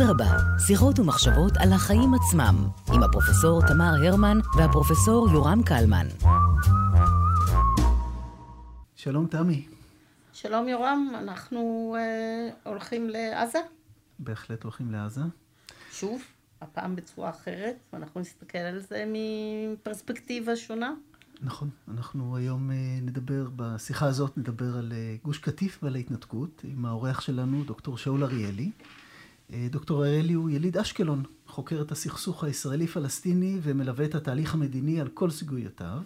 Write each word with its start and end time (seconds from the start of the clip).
אדרבה, 0.00 0.58
שיחות 0.66 0.98
ומחשבות 0.98 1.52
על 1.56 1.72
החיים 1.72 2.14
עצמם, 2.14 2.68
עם 2.94 3.02
הפרופסור 3.02 3.60
תמר 3.68 3.92
הרמן 4.06 4.38
והפרופסור 4.56 5.28
יורם 5.32 5.62
קלמן. 5.62 6.06
שלום 8.96 9.26
תמי. 9.26 9.66
שלום 10.32 10.68
יורם, 10.68 11.12
אנחנו 11.18 11.94
אה, 11.98 12.70
הולכים 12.70 13.08
לעזה? 13.08 13.58
בהחלט 14.18 14.62
הולכים 14.62 14.92
לעזה. 14.92 15.20
שוב, 15.92 16.22
הפעם 16.60 16.96
בצורה 16.96 17.30
אחרת, 17.30 17.76
ואנחנו 17.92 18.20
נסתכל 18.20 18.58
על 18.58 18.80
זה 18.80 19.04
מפרספקטיבה 19.06 20.56
שונה. 20.56 20.92
נכון, 21.42 21.70
אנחנו 21.88 22.36
היום 22.36 22.70
אה, 22.70 22.76
נדבר, 23.02 23.48
בשיחה 23.56 24.06
הזאת 24.06 24.38
נדבר 24.38 24.76
על 24.78 24.92
אה, 24.92 25.16
גוש 25.24 25.38
קטיף 25.38 25.78
ועל 25.82 25.94
ההתנתקות, 25.96 26.62
עם 26.64 26.84
האורח 26.84 27.20
שלנו, 27.20 27.64
דוקטור 27.64 27.98
שאול 27.98 28.24
אריאלי. 28.24 28.70
אה, 29.52 29.66
דוקטור 29.70 30.04
אריאלי 30.06 30.32
הוא 30.32 30.50
יליד 30.50 30.76
אשקלון, 30.76 31.24
חוקר 31.46 31.82
את 31.82 31.92
הסכסוך 31.92 32.44
הישראלי-פלסטיני 32.44 33.58
ומלווה 33.62 34.04
את 34.04 34.14
התהליך 34.14 34.54
המדיני 34.54 35.00
על 35.00 35.08
כל 35.08 35.30
סוגויותיו. 35.30 36.02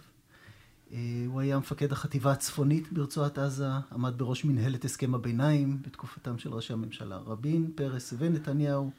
הוא 1.26 1.40
היה 1.40 1.58
מפקד 1.58 1.92
החטיבה 1.92 2.32
הצפונית 2.32 2.92
ברצועת 2.92 3.38
עזה, 3.38 3.68
עמד 3.92 4.14
בראש 4.16 4.44
מנהלת 4.44 4.84
הסכם 4.84 5.14
הביניים 5.14 5.82
בתקופתם 5.82 6.38
של 6.38 6.54
ראשי 6.54 6.72
הממשלה 6.72 7.16
רבין, 7.16 7.70
פרס 7.74 8.14
ונתניהו, 8.18 8.90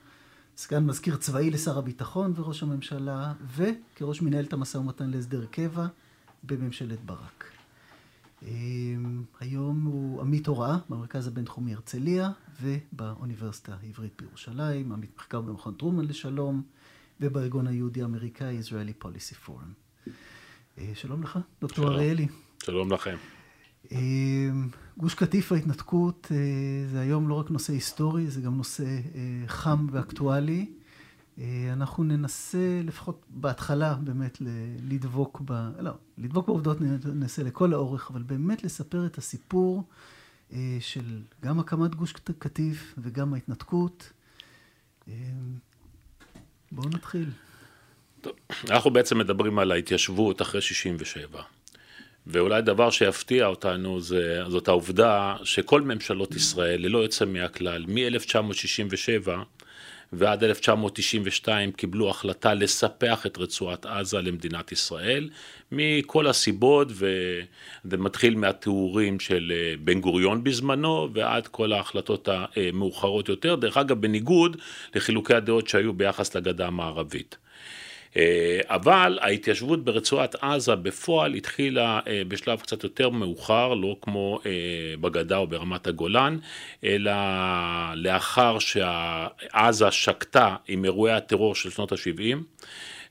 סגן 0.57 0.85
מזכיר 0.85 1.15
צבאי 1.15 1.49
לשר 1.49 1.77
הביטחון 1.77 2.33
וראש 2.35 2.63
הממשלה, 2.63 3.33
וכראש 3.55 4.21
מנהלת 4.21 4.53
המשא 4.53 4.77
ומתן 4.77 5.09
להסדר 5.09 5.45
קבע. 5.45 5.87
בממשלת 6.47 7.05
ברק. 7.05 7.45
אמ, 8.43 9.23
היום 9.39 9.83
הוא 9.85 10.21
עמית 10.21 10.47
הוראה 10.47 10.77
במרכז 10.89 11.27
הבינתחומי 11.27 11.73
הרצליה 11.73 12.31
ובאוניברסיטה 12.61 13.75
העברית 13.83 14.13
בירושלים, 14.21 14.91
עמית 14.91 15.11
מחקר 15.17 15.41
במכון 15.41 15.73
טרומן 15.73 16.05
לשלום 16.05 16.61
ובארגון 17.21 17.67
היהודי 17.67 18.01
האמריקאי 18.01 18.59
Israeli 18.59 19.03
Policy 19.05 19.47
Forum. 19.47 20.09
אה, 20.77 20.91
שלום 20.93 21.23
לך, 21.23 21.39
דוקטור 21.61 21.87
אריאלי. 21.87 22.27
שלום 22.63 22.91
לכם. 22.91 23.15
אמ, 23.91 24.69
גוש 24.97 25.13
קטיף 25.13 25.51
ההתנתקות 25.51 26.27
אה, 26.31 26.37
זה 26.91 26.99
היום 26.99 27.29
לא 27.29 27.33
רק 27.33 27.51
נושא 27.51 27.73
היסטורי, 27.73 28.27
זה 28.27 28.41
גם 28.41 28.57
נושא 28.57 28.83
אה, 28.83 29.47
חם 29.47 29.87
ואקטואלי. 29.91 30.71
אה, 31.39 31.69
אנחנו 31.73 32.03
ננסה 32.03 32.81
לפחות 32.83 33.25
בהתחלה 33.29 33.93
באמת 33.93 34.37
לדבוק 34.89 35.41
ב... 35.45 35.69
לא, 35.79 35.91
לדבוק 36.17 36.47
בעובדות 36.47 36.81
ננסה 36.81 37.43
לכל 37.43 37.73
האורך, 37.73 38.11
אבל 38.11 38.21
באמת 38.21 38.63
לספר 38.63 39.05
את 39.05 39.17
הסיפור 39.17 39.83
אה, 40.53 40.77
של 40.79 41.21
גם 41.41 41.59
הקמת 41.59 41.95
גוש 41.95 42.13
קטיף 42.39 42.93
וגם 42.97 43.33
ההתנתקות. 43.33 44.11
אה, 45.07 45.13
בואו 46.71 46.89
נתחיל. 46.89 47.29
טוב, 48.21 48.33
אנחנו 48.69 48.91
בעצם 48.91 49.17
מדברים 49.17 49.59
על 49.59 49.71
ההתיישבות 49.71 50.41
אחרי 50.41 50.61
67. 50.61 51.41
ואולי 52.27 52.61
דבר 52.61 52.89
שיפתיע 52.89 53.45
אותנו 53.45 54.01
זה, 54.01 54.41
זאת 54.47 54.67
העובדה 54.67 55.35
שכל 55.43 55.81
ממשלות 55.81 56.35
ישראל, 56.35 56.81
ללא 56.81 56.97
יוצא 56.97 57.25
מהכלל, 57.25 57.85
מ-1967 57.87 59.29
ועד 60.13 60.43
1992 60.43 61.71
קיבלו 61.71 62.09
החלטה 62.09 62.53
לספח 62.53 63.25
את 63.25 63.37
רצועת 63.37 63.85
עזה 63.85 64.21
למדינת 64.21 64.71
ישראל, 64.71 65.29
מכל 65.71 66.27
הסיבות, 66.27 66.87
וזה 66.91 67.97
מתחיל 67.97 68.35
מהתיאורים 68.35 69.19
של 69.19 69.53
אה, 69.55 69.73
בן 69.79 70.01
גוריון 70.01 70.43
בזמנו, 70.43 71.09
ועד 71.13 71.47
כל 71.47 71.73
ההחלטות 71.73 72.29
המאוחרות 72.31 73.29
יותר, 73.29 73.55
דרך 73.55 73.77
אגב 73.77 74.01
בניגוד 74.01 74.57
לחילוקי 74.95 75.33
הדעות 75.33 75.67
שהיו 75.67 75.93
ביחס 75.93 76.35
לגדה 76.35 76.67
המערבית. 76.67 77.37
אה, 78.17 78.59
אבל 78.67 79.19
ההתיישבות 79.21 79.85
ברצועת 79.85 80.35
עזה 80.41 80.75
בפועל 80.75 81.33
התחילה 81.33 81.99
אה, 82.07 82.21
בשלב 82.27 82.59
קצת 82.59 82.83
יותר 82.83 83.09
מאוחר, 83.09 83.73
לא 83.73 83.97
כמו 84.01 84.39
אה, 84.45 84.51
בגדה 85.01 85.37
או 85.37 85.47
ברמת 85.47 85.87
הגולן, 85.87 86.37
אלא 86.83 87.11
לאחר 87.95 88.57
שעזה 88.59 89.91
שקטה 89.91 90.55
עם 90.67 90.85
אירועי 90.85 91.13
הטרור 91.13 91.55
של 91.55 91.69
שנות 91.69 91.91
ה-70. 91.91 92.37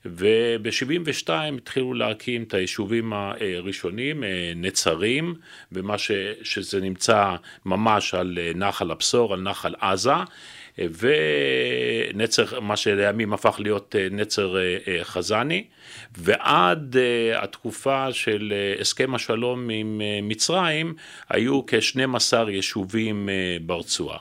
וב-72 0.05 1.29
התחילו 1.57 1.93
להקים 1.93 2.43
את 2.43 2.53
היישובים 2.53 3.13
הראשונים, 3.13 4.23
נצרים, 4.55 5.35
ומה 5.71 5.97
ש, 5.97 6.11
שזה 6.43 6.81
נמצא 6.81 7.35
ממש 7.65 8.13
על 8.13 8.37
נחל 8.55 8.91
הבשור, 8.91 9.33
על 9.33 9.41
נחל 9.41 9.73
עזה, 9.79 10.13
ונצר, 10.77 12.59
מה 12.59 12.75
שלימים 12.75 13.33
הפך 13.33 13.55
להיות 13.59 13.95
אה, 13.99 14.07
נצר 14.11 14.57
אה, 14.57 14.77
אה, 14.87 15.03
חזני, 15.03 15.63
ועד 16.17 16.95
התקופה 17.35 18.13
של 18.13 18.53
הסכם 18.81 19.15
השלום 19.15 19.69
עם 19.69 20.01
מצרים, 20.23 20.93
היו 21.29 21.65
כ-12 21.65 22.49
יישובים 22.49 23.29
ברצועה. 23.61 24.17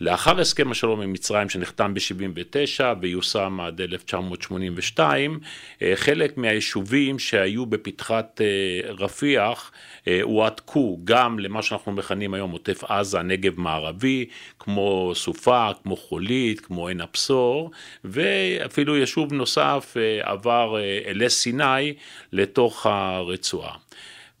לאחר 0.00 0.40
הסכם 0.40 0.70
השלום 0.70 1.00
עם 1.00 1.12
מצרים 1.12 1.48
שנחתם 1.48 1.94
ב-79' 1.94 2.84
ויושם 3.00 3.60
עד 3.60 3.80
1982, 3.80 5.40
אה, 5.82 5.92
חלק 5.94 6.36
מהיישובים 6.38 7.18
שהיו 7.18 7.66
בפתחת 7.66 8.40
אה, 8.40 8.90
רפיח 8.92 9.72
אה, 10.08 10.20
הועתקו 10.22 10.98
גם 11.04 11.38
למה 11.38 11.62
שאנחנו 11.62 11.92
מכנים 11.92 12.34
היום 12.34 12.50
עוטף 12.50 12.84
עזה, 12.84 13.22
נגב 13.22 13.60
מערבי, 13.60 14.26
כמו 14.58 15.12
סופה, 15.14 15.68
כמו 15.82 15.96
חולית, 15.96 16.60
כמו 16.60 16.88
עין 16.88 17.00
הבשור, 17.00 17.70
ואפילו 18.04 18.96
יישוב 18.96 19.32
נוסף 19.32 19.96
עבר 20.22 20.76
אלי 21.06 21.30
סיני 21.30 21.94
לתוך 22.32 22.86
הרצועה. 22.86 23.74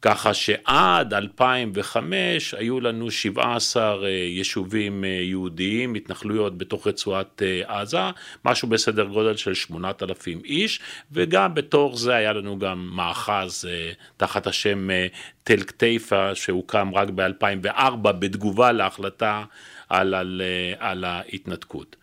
ככה 0.04 0.34
שעד 0.34 1.14
2005 1.14 2.54
היו 2.54 2.80
לנו 2.80 3.10
17 3.10 4.04
אה, 4.04 4.08
יישובים 4.08 5.04
אה, 5.04 5.08
יהודיים, 5.08 5.94
התנחלויות 5.94 6.58
בתוך 6.58 6.86
רצועת 6.86 7.42
אה, 7.42 7.80
עזה, 7.80 7.98
משהו 8.44 8.68
בסדר 8.68 9.04
גודל 9.04 9.36
של 9.36 9.54
8,000 9.54 10.40
איש, 10.44 10.80
וגם 11.12 11.54
בתוך 11.54 11.98
זה 11.98 12.14
היה 12.14 12.32
לנו 12.32 12.58
גם 12.58 12.90
מאחז 12.92 13.68
תחת 14.16 14.46
השם 14.46 14.88
תל 15.44 15.60
כתיפה 15.60 16.34
שהוקם 16.34 16.90
רק 16.94 17.08
ב-2004 17.14 17.96
בתגובה 17.96 18.72
להחלטה 18.72 19.44
על, 19.88 20.14
על, 20.14 20.42
על 20.78 21.04
ההתנתקות. 21.04 21.96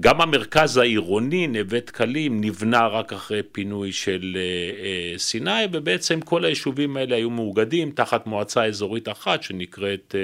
גם 0.00 0.20
המרכז 0.20 0.76
העירוני, 0.76 1.46
נווה 1.46 1.80
דקלים, 1.80 2.40
נבנה 2.40 2.86
רק 2.86 3.12
אחרי 3.12 3.42
פינוי 3.52 3.92
של 3.92 4.36
אה, 4.36 4.40
אה, 4.84 5.18
סיני, 5.18 5.64
ובעצם 5.72 6.20
כל 6.20 6.44
היישובים 6.44 6.96
האלה 6.96 7.16
היו 7.16 7.30
מאוגדים 7.30 7.90
תחת 7.90 8.26
מועצה 8.26 8.64
אזורית 8.64 9.08
אחת 9.08 9.42
שנקראת 9.42 10.14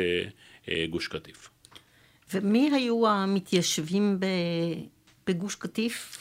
אה, 0.68 0.84
גוש 0.90 1.08
קטיף. 1.08 1.50
ומי 2.34 2.70
היו 2.72 3.08
המתיישבים 3.08 4.18
בגוש 5.26 5.54
קטיף? 5.54 6.18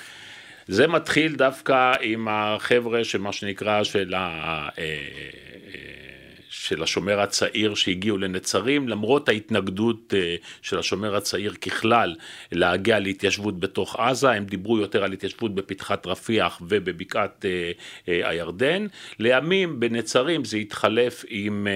זה 0.67 0.87
מתחיל 0.87 1.35
דווקא 1.35 1.93
עם 2.01 2.27
החבר'ה 2.29 3.03
שמה 3.03 3.33
שנקרא 3.33 3.83
של 3.83 4.13
ה... 4.13 4.69
של 6.53 6.83
השומר 6.83 7.19
הצעיר 7.19 7.75
שהגיעו 7.75 8.17
לנצרים, 8.17 8.89
למרות 8.89 9.29
ההתנגדות 9.29 10.13
אה, 10.17 10.35
של 10.61 10.79
השומר 10.79 11.15
הצעיר 11.15 11.53
ככלל 11.53 12.15
להגיע 12.51 12.99
להתיישבות 12.99 13.59
בתוך 13.59 13.95
עזה, 13.99 14.31
הם 14.31 14.45
דיברו 14.45 14.79
יותר 14.79 15.03
על 15.03 15.13
התיישבות 15.13 15.55
בפתחת 15.55 16.07
רפיח 16.07 16.61
ובבקעת 16.67 17.45
אה, 17.45 17.71
אה, 18.07 18.29
הירדן. 18.29 18.87
לימים 19.19 19.79
בנצרים 19.79 20.45
זה 20.45 20.57
התחלף 20.57 21.25
עם... 21.27 21.67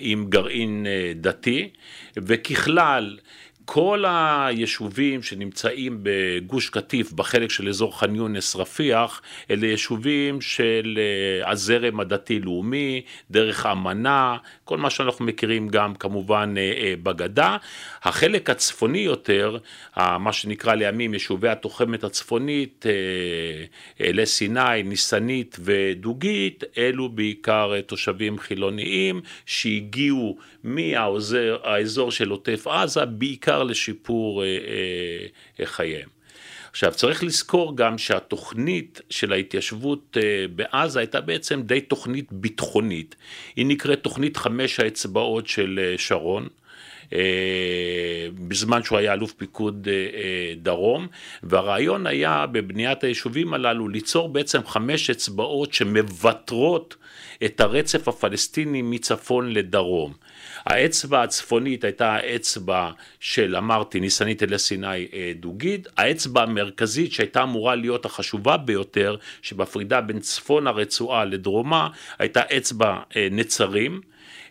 עם 0.00 0.26
גרעין 0.28 0.86
דתי, 1.14 1.68
וככלל 2.16 3.18
כל 3.64 4.04
היישובים 4.08 5.22
שנמצאים 5.22 5.98
בגוש 6.02 6.68
קטיף, 6.68 7.12
בחלק 7.12 7.50
של 7.50 7.68
אזור 7.68 7.98
ח'אן 7.98 8.14
יונס 8.14 8.56
רפיח, 8.56 9.22
אלה 9.50 9.66
יישובים 9.66 10.40
של 10.40 10.98
אה, 10.98 11.50
הזרם 11.50 12.00
הדתי-לאומי, 12.00 13.02
דרך 13.30 13.66
אמנה, 13.66 14.36
כל 14.64 14.78
מה 14.78 14.90
שאנחנו 14.90 15.24
מכירים 15.24 15.68
גם 15.68 15.94
כמובן 15.94 16.54
אה, 16.56 16.62
אה, 16.62 16.94
בגדה. 17.02 17.56
החלק 18.02 18.50
הצפוני 18.50 18.98
יותר, 18.98 19.58
מה 19.96 20.32
שנקרא 20.32 20.74
לימים 20.74 21.14
יישובי 21.14 21.48
התוחמת 21.48 22.04
הצפונית, 22.04 22.86
אלי 24.00 24.26
סיני, 24.26 24.82
ניסנית 24.84 25.56
ודוגית, 25.60 26.64
אלו 26.78 27.08
בעיקר 27.08 27.80
תושבים 27.86 28.38
חילוניים 28.38 29.20
שהגיעו 29.46 30.36
מהאזור 30.64 32.10
של 32.10 32.30
עוטף 32.30 32.66
עזה, 32.66 33.04
בעיקר 33.04 33.53
בעיקר 33.54 33.62
לשיפור 33.62 34.44
אה, 34.44 34.48
אה, 35.60 35.66
חייהם. 35.66 36.08
עכשיו 36.70 36.92
צריך 36.94 37.24
לזכור 37.24 37.76
גם 37.76 37.98
שהתוכנית 37.98 39.00
של 39.10 39.32
ההתיישבות 39.32 40.16
אה, 40.16 40.46
בעזה 40.54 40.98
הייתה 40.98 41.20
בעצם 41.20 41.62
די 41.62 41.80
תוכנית 41.80 42.32
ביטחונית, 42.32 43.16
היא 43.56 43.66
נקראת 43.66 44.02
תוכנית 44.02 44.36
חמש 44.36 44.80
האצבעות 44.80 45.46
של 45.46 45.94
שרון, 45.96 46.48
בזמן 48.48 48.82
שהוא 48.82 48.98
היה 48.98 49.12
אלוף 49.12 49.32
פיקוד 49.32 49.88
דרום, 50.56 51.06
והרעיון 51.42 52.06
היה 52.06 52.46
בבניית 52.52 53.04
היישובים 53.04 53.54
הללו 53.54 53.88
ליצור 53.88 54.28
בעצם 54.28 54.66
חמש 54.66 55.10
אצבעות 55.10 55.74
שמוותרות 55.74 56.96
את 57.44 57.60
הרצף 57.60 58.08
הפלסטיני 58.08 58.82
מצפון 58.82 59.52
לדרום. 59.52 60.12
האצבע 60.66 61.22
הצפונית 61.22 61.84
הייתה 61.84 62.12
האצבע 62.12 62.90
של, 63.20 63.56
אמרתי, 63.56 64.00
ניסנית 64.00 64.42
אלי 64.42 64.58
סיני 64.58 65.06
אה, 65.12 65.32
דוגיד, 65.40 65.88
האצבע 65.96 66.42
המרכזית 66.42 67.12
שהייתה 67.12 67.42
אמורה 67.42 67.74
להיות 67.74 68.04
החשובה 68.04 68.56
ביותר, 68.56 69.16
שבפרידה 69.42 70.00
בין 70.00 70.20
צפון 70.20 70.66
הרצועה 70.66 71.24
לדרומה, 71.24 71.88
הייתה 72.18 72.40
אצבע 72.56 72.98
אה, 73.16 73.28
נצרים. 73.30 74.00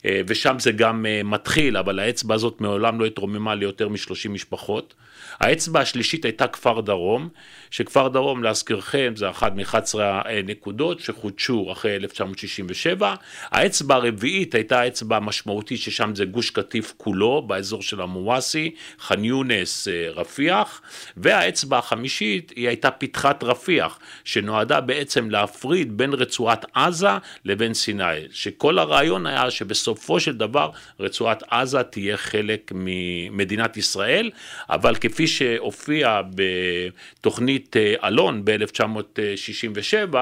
אה, 0.05 0.21
ושם 0.27 0.55
זה 0.59 0.71
גם 0.71 1.05
מתחיל, 1.23 1.77
אבל 1.77 1.99
האצבע 1.99 2.35
הזאת 2.35 2.61
מעולם 2.61 2.99
לא 2.99 3.05
התרוממה 3.05 3.55
ליותר 3.55 3.87
מ-30 3.87 4.29
משפחות. 4.29 4.93
האצבע 5.43 5.79
השלישית 5.79 6.25
הייתה 6.25 6.47
כפר 6.47 6.81
דרום, 6.81 7.29
שכפר 7.71 8.07
דרום 8.07 8.43
להזכירכם 8.43 9.13
זה 9.15 9.29
אחת 9.29 9.55
מ-11 9.55 9.99
הנקודות 9.99 10.99
שחודשו 10.99 11.71
אחרי 11.71 11.95
1967. 11.95 13.15
האצבע 13.51 13.95
הרביעית 13.95 14.55
הייתה 14.55 14.79
האצבע 14.79 15.17
המשמעותית 15.17 15.79
ששם 15.79 16.15
זה 16.15 16.25
גוש 16.25 16.49
קטיף 16.49 16.93
כולו, 16.97 17.41
באזור 17.41 17.81
של 17.81 18.01
המואסי, 18.01 18.71
ח'אן 18.99 19.25
יונס, 19.25 19.87
אה, 19.87 20.09
רפיח, 20.11 20.81
והאצבע 21.17 21.77
החמישית 21.77 22.51
היא 22.55 22.67
הייתה 22.67 22.91
פתחת 22.91 23.43
רפיח, 23.43 23.99
שנועדה 24.23 24.81
בעצם 24.81 25.29
להפריד 25.29 25.97
בין 25.97 26.13
רצועת 26.13 26.65
עזה 26.73 27.17
לבין 27.45 27.73
סיני, 27.73 28.03
שכל 28.31 28.79
הרעיון 28.79 29.27
היה 29.27 29.51
שבסופו 29.51 30.19
של 30.19 30.37
דבר 30.37 30.69
רצועת 30.99 31.43
עזה 31.51 31.83
תהיה 31.83 32.17
חלק 32.17 32.71
ממדינת 32.75 33.77
ישראל, 33.77 34.31
אבל 34.69 34.95
כפי 34.95 35.27
שהופיע 35.37 36.21
בתוכנית 36.35 37.77
אה, 37.77 38.07
אלון 38.07 38.45
ב-1967, 38.45 40.15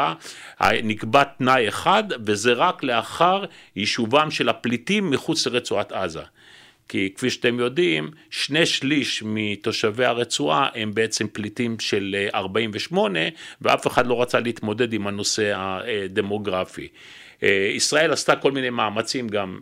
נקבע 0.84 1.24
תנאי 1.24 1.68
אחד, 1.68 2.04
וזה 2.26 2.54
רק 2.54 2.84
לאחר 2.84 3.44
יישובם 3.76 4.32
של 4.32 4.50
הפליטים 4.50 5.10
מחוץ 5.10 5.48
לרצועת 5.48 5.92
עזה. 5.92 6.22
כי 6.88 7.14
כפי 7.16 7.30
שאתם 7.30 7.60
יודעים, 7.60 8.12
שני 8.30 8.66
שליש 8.66 9.24
מתושבי 9.26 10.06
הרצועה 10.06 10.70
הם 10.76 10.94
בעצם 10.94 11.28
פליטים 11.28 11.80
של 11.80 12.16
48, 12.34 13.20
אה, 13.20 13.30
ואף 13.62 13.88
אחד 13.88 14.08
לא 14.08 14.22
רצה 14.22 14.40
להתמודד 14.40 14.94
עם 14.94 15.08
הנושא 15.08 15.54
הדמוגרפי. 15.56 16.88
אה, 17.44 17.72
ישראל 17.74 18.12
עשתה 18.12 18.36
כל 18.36 18.52
מיני 18.52 18.70
מאמצים 18.70 19.28
גם 19.28 19.60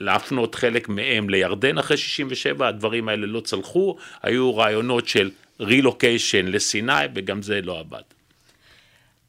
להפנות 0.00 0.54
חלק 0.54 0.88
מהם 0.88 1.30
לירדן 1.30 1.78
אחרי 1.78 1.96
67, 1.96 2.68
הדברים 2.68 3.08
האלה 3.08 3.26
לא 3.26 3.40
צלחו, 3.40 3.96
היו 4.22 4.56
רעיונות 4.56 5.08
של 5.08 5.30
רילוקיישן 5.60 6.46
לסיני 6.46 6.92
וגם 7.14 7.42
זה 7.42 7.60
לא 7.60 7.80
עבד. 7.80 8.02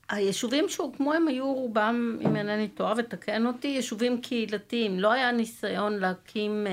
היישובים 0.10 0.70
שהוקמו 0.70 1.14
הם 1.14 1.28
היו 1.28 1.54
רובם, 1.54 2.18
אם 2.22 2.36
אינני 2.36 2.68
טועה 2.68 2.94
ותקן 2.98 3.46
אותי, 3.46 3.68
יישובים 3.68 4.22
קהילתיים. 4.22 5.00
לא 5.00 5.12
היה 5.12 5.32
ניסיון 5.32 6.00
להקים 6.00 6.68
אה, 6.68 6.72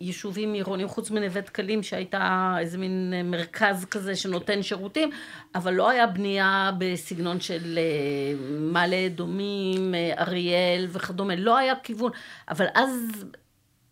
יישובים 0.00 0.52
עירוניים 0.52 0.88
חוץ 0.88 1.10
מנווה 1.10 1.40
דקלים 1.40 1.82
שהייתה 1.82 2.54
איזה 2.60 2.78
מין 2.78 3.12
אה, 3.16 3.22
מרכז 3.22 3.84
כזה 3.84 4.16
שנותן 4.16 4.62
שירותים, 4.62 5.10
אבל 5.54 5.74
לא 5.74 5.90
היה 5.90 6.06
בנייה 6.06 6.70
בסגנון 6.78 7.40
של 7.40 7.78
אה, 7.78 8.34
מעלה 8.60 9.06
אדומים, 9.06 9.94
אה, 9.94 10.12
אריאל 10.18 10.86
וכדומה. 10.88 11.36
לא 11.36 11.56
היה 11.56 11.74
כיוון. 11.82 12.10
אבל 12.48 12.66
אז 12.74 13.24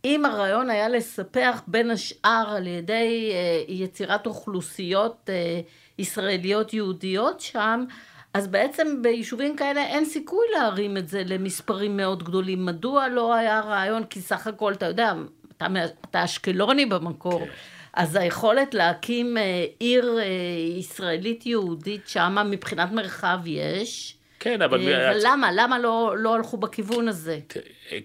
אם 0.04 0.24
הרעיון 0.24 0.70
היה 0.70 0.88
לספח 0.88 1.62
בין 1.66 1.90
השאר 1.90 2.54
על 2.56 2.66
ידי 2.66 3.30
אה, 3.32 3.74
יצירת 3.74 4.26
אוכלוסיות 4.26 5.30
אה, 5.32 5.60
ישראליות 5.98 6.74
יהודיות 6.74 7.40
שם, 7.40 7.84
אז 8.34 8.48
בעצם 8.48 9.02
ביישובים 9.02 9.56
כאלה 9.56 9.86
אין 9.86 10.04
סיכוי 10.04 10.46
להרים 10.52 10.96
את 10.96 11.08
זה 11.08 11.22
למספרים 11.26 11.96
מאוד 11.96 12.22
גדולים. 12.22 12.66
מדוע 12.66 13.08
לא 13.08 13.34
היה 13.34 13.60
רעיון? 13.60 14.04
כי 14.04 14.20
סך 14.20 14.46
הכל, 14.46 14.72
אתה 14.72 14.86
יודע, 14.86 15.12
אתה, 15.56 15.66
אתה 16.10 16.24
אשקלוני 16.24 16.86
במקור. 16.86 17.40
כן. 17.40 17.50
אז 17.92 18.16
היכולת 18.16 18.74
להקים 18.74 19.36
אה, 19.36 19.64
עיר 19.78 20.18
אה, 20.18 20.24
ישראלית 20.78 21.46
יהודית 21.46 22.08
שמה 22.08 22.44
מבחינת 22.44 22.92
מרחב 22.92 23.38
יש. 23.44 24.16
כן, 24.40 24.62
אבל... 24.62 24.88
אה, 24.88 25.12
ולמה? 25.16 25.50
למה 25.52 25.78
לא, 25.78 26.14
לא 26.18 26.34
הלכו 26.34 26.56
בכיוון 26.56 27.08
הזה? 27.08 27.38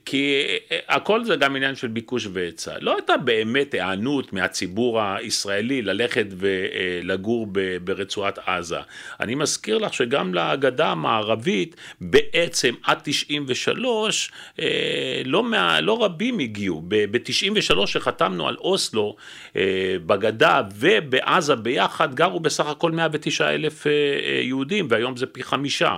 כי 0.06 0.44
אה, 0.71 0.77
הכל 0.88 1.25
זה 1.25 1.35
גם 1.35 1.56
עניין 1.56 1.75
של 1.75 1.88
ביקוש 1.88 2.27
והיצע. 2.33 2.74
לא 2.81 2.95
הייתה 2.95 3.18
באמת 3.18 3.74
היענות 3.74 4.33
מהציבור 4.33 5.01
הישראלי 5.01 5.81
ללכת 5.81 6.25
ולגור 6.38 7.47
ברצועת 7.83 8.39
עזה. 8.45 8.80
אני 9.19 9.35
מזכיר 9.35 9.77
לך 9.77 9.94
שגם 9.94 10.33
לגדה 10.33 10.88
המערבית 10.88 11.75
בעצם 12.01 12.74
עד 12.83 13.00
93 13.03 14.31
אה, 14.59 15.21
לא, 15.25 15.44
מה, 15.44 15.81
לא 15.81 16.03
רבים 16.03 16.39
הגיעו. 16.39 16.83
ב-93 16.88 17.88
שחתמנו 17.88 18.47
על 18.47 18.56
אוסלו 18.56 19.15
בגדה 20.06 20.62
ובעזה 20.75 21.56
ביחד 21.56 22.15
גרו 22.15 22.39
בסך 22.39 22.68
הכל 22.68 22.91
109 22.91 23.50
אלף 23.50 23.85
יהודים 24.41 24.88
והיום 24.89 25.18
זה 25.18 25.25
פי 25.25 25.44
חמישה. 25.44 25.97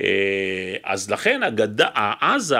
אה, 0.00 0.76
אז 0.84 1.10
לכן 1.10 1.42
הגדה, 1.42 1.88
עזה 2.20 2.56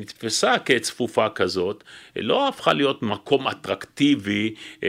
שנתפסה 0.00 0.58
כצפופה 0.58 1.28
כזאת, 1.28 1.84
לא 2.16 2.48
הפכה 2.48 2.72
להיות 2.72 3.02
מקום 3.02 3.48
אטרקטיבי 3.48 4.54
אה, 4.84 4.88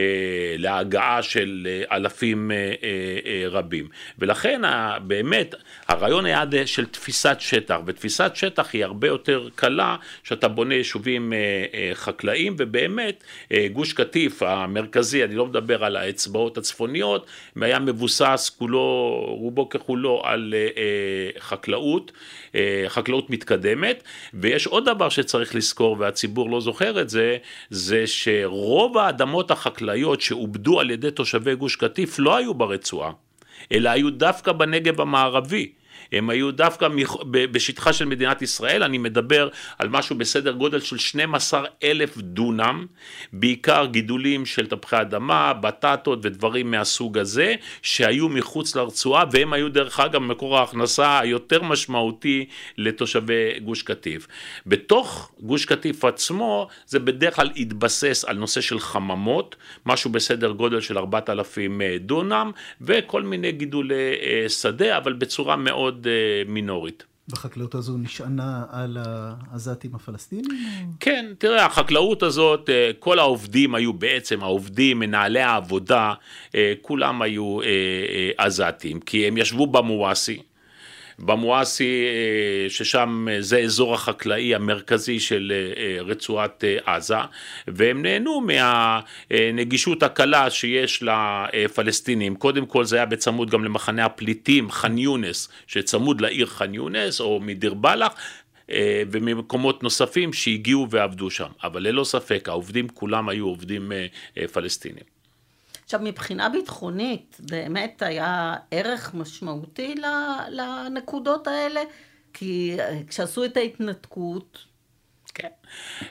להגעה 0.58 1.22
של 1.22 1.68
אה, 1.70 1.96
אלפים 1.96 2.50
רבים. 3.50 3.88
ולכן 4.18 4.60
באמת 5.06 5.54
הרעיון 5.88 6.26
היה 6.26 6.44
של 6.66 6.86
תפיסת 6.86 7.36
שטח, 7.40 7.78
ותפיסת 7.86 8.32
שטח 8.34 8.70
היא 8.72 8.84
הרבה 8.84 9.08
יותר 9.08 9.48
קלה 9.54 9.96
שאתה 10.22 10.48
בונה 10.48 10.74
יישובים 10.74 11.32
חקלאיים, 11.94 12.54
ובאמת 12.58 13.24
גוש 13.72 13.92
קטיף 13.92 14.42
המרכזי, 14.42 15.24
אני 15.24 15.34
לא 15.34 15.46
מדבר 15.46 15.84
על 15.84 15.96
האצבעות 15.96 16.58
הצפוניות, 16.58 17.26
היה 17.60 17.78
מבוסס 17.78 18.50
כולו, 18.58 18.80
רובו 19.28 19.68
ככולו 19.68 20.22
על 20.24 20.54
חקלאות. 21.38 22.12
אה, 22.54 22.84
חקלאות 22.88 23.30
מתקדמת, 23.30 24.02
ויש 24.34 24.66
עוד 24.66 24.84
דבר 24.84 25.08
שצריך 25.08 25.54
לזכור 25.54 25.96
והציבור 25.98 26.50
לא 26.50 26.60
זוכר 26.60 27.00
את 27.00 27.08
זה, 27.08 27.36
זה 27.70 28.06
שרוב 28.06 28.98
האדמות 28.98 29.50
החקלאיות 29.50 30.20
שעובדו 30.20 30.80
על 30.80 30.90
ידי 30.90 31.10
תושבי 31.10 31.54
גוש 31.54 31.76
קטיף 31.76 32.18
לא 32.18 32.36
היו 32.36 32.54
ברצועה, 32.54 33.12
אלא 33.72 33.90
היו 33.90 34.10
דווקא 34.10 34.52
בנגב 34.52 35.00
המערבי. 35.00 35.72
הם 36.12 36.30
היו 36.30 36.50
דווקא 36.50 36.88
בשטחה 37.30 37.92
של 37.92 38.04
מדינת 38.04 38.42
ישראל, 38.42 38.82
אני 38.82 38.98
מדבר 38.98 39.48
על 39.78 39.88
משהו 39.88 40.16
בסדר 40.16 40.52
גודל 40.52 40.80
של 40.80 40.98
12 40.98 41.64
אלף 41.82 42.18
דונם, 42.18 42.86
בעיקר 43.32 43.86
גידולים 43.86 44.46
של 44.46 44.66
תפוחי 44.66 45.00
אדמה, 45.00 45.52
בטטות 45.52 46.18
ודברים 46.22 46.70
מהסוג 46.70 47.18
הזה, 47.18 47.54
שהיו 47.82 48.28
מחוץ 48.28 48.76
לרצועה, 48.76 49.24
והם 49.32 49.52
היו 49.52 49.68
דרך 49.68 50.00
אגב 50.00 50.20
מקור 50.20 50.58
ההכנסה 50.58 51.18
היותר 51.18 51.62
משמעותי 51.62 52.46
לתושבי 52.78 53.60
גוש 53.64 53.82
קטיף. 53.82 54.26
בתוך 54.66 55.32
גוש 55.40 55.64
קטיף 55.64 56.04
עצמו, 56.04 56.68
זה 56.86 56.98
בדרך 56.98 57.36
כלל 57.36 57.50
התבסס 57.56 58.24
על 58.24 58.36
נושא 58.36 58.60
של 58.60 58.80
חממות, 58.80 59.56
משהו 59.86 60.10
בסדר 60.10 60.50
גודל 60.50 60.80
של 60.80 60.98
4,000 60.98 61.80
דונם, 62.00 62.50
וכל 62.80 63.22
מיני 63.22 63.52
גידולי 63.52 64.14
אה, 64.22 64.48
שדה, 64.48 64.96
אבל 64.96 65.12
בצורה 65.12 65.56
מאוד 65.56 66.01
מאוד 66.02 66.46
uh, 66.46 66.50
מינורית. 66.50 67.04
בחקלאות 67.28 67.74
הזו 67.74 67.96
נשענה 67.96 68.64
על 68.70 68.98
העזתים 69.00 69.94
הפלסטינים? 69.94 70.44
כן, 71.00 71.32
תראה, 71.38 71.66
החקלאות 71.66 72.22
הזאת, 72.22 72.70
אה, 72.70 72.90
כל 72.98 73.18
העובדים 73.18 73.74
היו 73.74 73.92
בעצם, 73.92 74.42
העובדים, 74.42 74.98
מנהלי 74.98 75.40
העבודה, 75.40 76.14
אה, 76.54 76.72
כולם 76.82 77.22
היו 77.22 77.58
עזתים, 78.36 79.00
כי 79.00 79.26
הם 79.26 79.36
ישבו 79.36 79.66
במואסי. 79.66 80.42
במואסי, 81.18 82.04
אה, 82.06 82.70
ששם 82.70 83.28
אה, 83.30 83.42
זה 83.42 83.58
אזור 83.58 83.94
החקלאי 83.94 84.54
המרכזי 84.54 85.20
של 85.20 85.52
אה, 85.76 86.02
רצועת 86.02 86.64
עזה, 86.84 87.16
והם 87.68 88.02
נהנו 88.02 88.46
מהנגישות 89.30 90.02
הקלה 90.02 90.50
שיש 90.50 91.02
לפלסטינים. 91.02 92.36
קודם 92.36 92.66
כל 92.66 92.84
זה 92.84 92.96
היה 92.96 93.06
בצמוד 93.06 93.50
גם 93.50 93.64
למחנה 93.64 94.04
הפליטים 94.04 94.70
ח'אן 94.70 94.98
יונס, 94.98 95.48
שצמוד 95.66 96.20
לעיר 96.20 96.46
ח'אן 96.46 96.74
יונס, 96.74 97.20
או 97.20 97.40
מדיר 97.40 97.74
בלח, 97.74 98.12
וממקומות 99.10 99.82
נוספים 99.82 100.32
שהגיעו 100.32 100.86
ועבדו 100.90 101.30
שם. 101.30 101.48
אבל 101.64 101.82
ללא 101.82 102.04
ספק, 102.04 102.48
העובדים 102.48 102.88
כולם 102.88 103.28
היו 103.28 103.46
עובדים 103.46 103.92
פלסטינים. 104.52 105.21
עכשיו, 105.84 106.00
מבחינה 106.02 106.48
ביטחונית, 106.48 107.36
באמת 107.40 108.02
היה 108.02 108.54
ערך 108.70 109.14
משמעותי 109.14 109.94
לנקודות 110.48 111.46
האלה? 111.46 111.80
כי 112.32 112.76
אה, 112.78 112.98
כשעשו 113.08 113.44
את 113.44 113.56
ההתנתקות, 113.56 114.58
כן. 115.34 115.48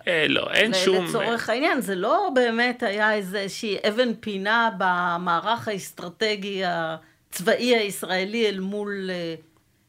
אה, 0.07 0.25
לא, 0.29 0.51
אין 0.53 0.73
שום... 0.73 1.05
לצורך 1.05 1.49
העניין, 1.49 1.81
זה 1.81 1.95
לא 1.95 2.29
באמת 2.35 2.83
היה 2.83 3.13
איזושהי 3.13 3.77
אבן 3.87 4.13
פינה 4.13 4.69
במערך 4.77 5.67
האסטרטגי 5.67 6.61
הצבאי 6.65 7.75
הישראלי 7.75 8.49
אל 8.49 8.59
מול... 8.59 9.09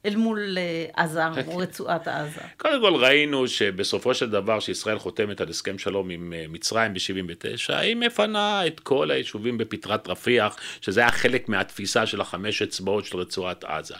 אל 0.06 0.16
מול 0.16 0.58
אה, 0.58 0.86
עזה, 1.02 1.26
או 1.26 1.30
אוקיי. 1.38 1.56
רצועת 1.56 2.08
עזה. 2.08 2.40
קודם 2.56 2.80
כל 2.80 2.94
ראינו 2.94 3.48
שבסופו 3.48 4.14
של 4.14 4.30
דבר 4.30 4.60
שישראל 4.60 4.98
חותמת 4.98 5.40
על 5.40 5.48
הסכם 5.48 5.78
שלום 5.78 6.10
עם 6.10 6.32
אה, 6.36 6.44
מצרים 6.48 6.94
ב-79, 6.94 7.74
היא 7.74 7.96
מפנה 7.96 8.66
את 8.66 8.80
כל 8.80 9.10
היישובים 9.10 9.58
בפתרת 9.58 10.08
רפיח, 10.08 10.56
שזה 10.80 11.00
היה 11.00 11.10
חלק 11.10 11.48
מהתפיסה 11.48 12.06
של 12.06 12.20
החמש 12.20 12.62
אצבעות 12.62 13.04
של 13.04 13.16
רצועת 13.16 13.64
עזה. 13.64 13.94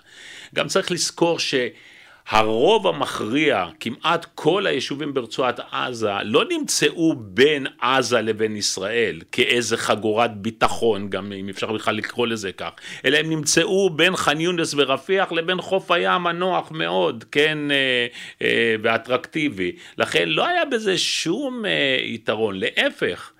גם 0.54 0.68
צריך 0.68 0.90
לזכור 0.90 1.38
ש... 1.38 1.54
הרוב 2.28 2.86
המכריע, 2.86 3.66
כמעט 3.80 4.26
כל 4.34 4.66
היישובים 4.66 5.14
ברצועת 5.14 5.60
עזה, 5.72 6.10
לא 6.24 6.44
נמצאו 6.50 7.14
בין 7.16 7.66
עזה 7.80 8.20
לבין 8.20 8.56
ישראל 8.56 9.20
כאיזה 9.32 9.76
חגורת 9.76 10.36
ביטחון, 10.36 11.10
גם 11.10 11.32
אם 11.32 11.48
אפשר 11.48 11.72
בכלל 11.72 11.94
לקרוא 11.94 12.26
לזה 12.26 12.52
כך, 12.52 12.70
אלא 13.04 13.16
הם 13.18 13.30
נמצאו 13.30 13.90
בין 13.90 14.16
ח'אן 14.16 14.40
יונס 14.40 14.74
ורפיח 14.76 15.32
לבין 15.32 15.60
חוף 15.60 15.90
הים 15.90 16.26
הנוח 16.26 16.70
מאוד, 16.70 17.24
כן, 17.32 17.70
אה, 17.70 18.06
אה, 18.42 18.74
ואטרקטיבי. 18.82 19.72
לכן 19.98 20.28
לא 20.28 20.46
היה 20.46 20.64
בזה 20.64 20.98
שום 20.98 21.64
אה, 21.64 21.96
יתרון, 22.00 22.54
להפך. 22.58 23.31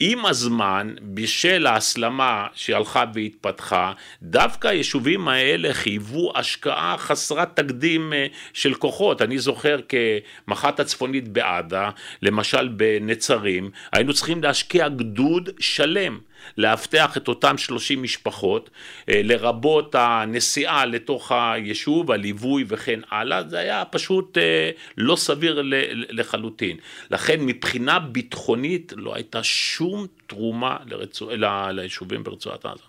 עם 0.00 0.26
הזמן, 0.26 0.94
בשל 1.02 1.66
ההסלמה 1.66 2.46
שהלכה 2.54 3.04
והתפתחה, 3.14 3.92
דווקא 4.22 4.68
היישובים 4.68 5.28
האלה 5.28 5.74
חייבו 5.74 6.32
השקעה 6.34 6.94
חסרת 6.98 7.56
תקדים 7.56 8.12
אה, 8.12 8.26
של 8.52 8.74
כוחות. 8.74 9.22
אני 9.22 9.38
זוכר 9.38 9.78
כמח"ט 9.88 10.80
הצפונית 10.80 11.28
בעדה, 11.28 11.90
למשל 12.22 12.68
בנצרים, 12.68 13.70
היינו 13.92 14.14
צריכים 14.14 14.42
להשקיע 14.42 14.88
גדוד 14.88 15.50
שלם. 15.58 16.18
לאבטח 16.58 17.16
את 17.16 17.28
אותם 17.28 17.58
30 17.58 18.02
משפחות, 18.02 18.70
אה, 19.08 19.20
לרבות 19.24 19.94
הנסיעה 19.94 20.86
לתוך 20.86 21.32
היישוב, 21.32 22.10
הליווי 22.10 22.64
וכן 22.68 23.00
הלאה, 23.10 23.48
זה 23.48 23.58
היה 23.58 23.84
פשוט 23.84 24.38
אה, 24.38 24.70
לא 24.96 25.16
סביר 25.16 25.62
לחלוטין. 26.10 26.76
לכן 27.10 27.40
מבחינה 27.40 27.98
ביטחונית 27.98 28.92
לא 28.96 29.14
הייתה 29.14 29.42
שום 29.42 30.06
תרומה 30.26 30.76
לרצוע, 30.86 31.36
ליישובים 31.72 32.24
ברצועת 32.24 32.66
עזה. 32.66 32.82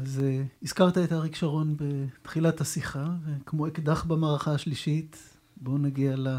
אז 0.00 0.20
uh, 0.20 0.62
הזכרת 0.62 0.98
את 0.98 1.12
אריק 1.12 1.36
שרון 1.36 1.76
בתחילת 1.76 2.60
השיחה, 2.60 3.06
וכמו 3.26 3.66
אקדח 3.66 4.04
במערכה 4.04 4.54
השלישית, 4.54 5.36
בואו 5.56 5.78
נגיע 5.78 6.16
לה, 6.16 6.38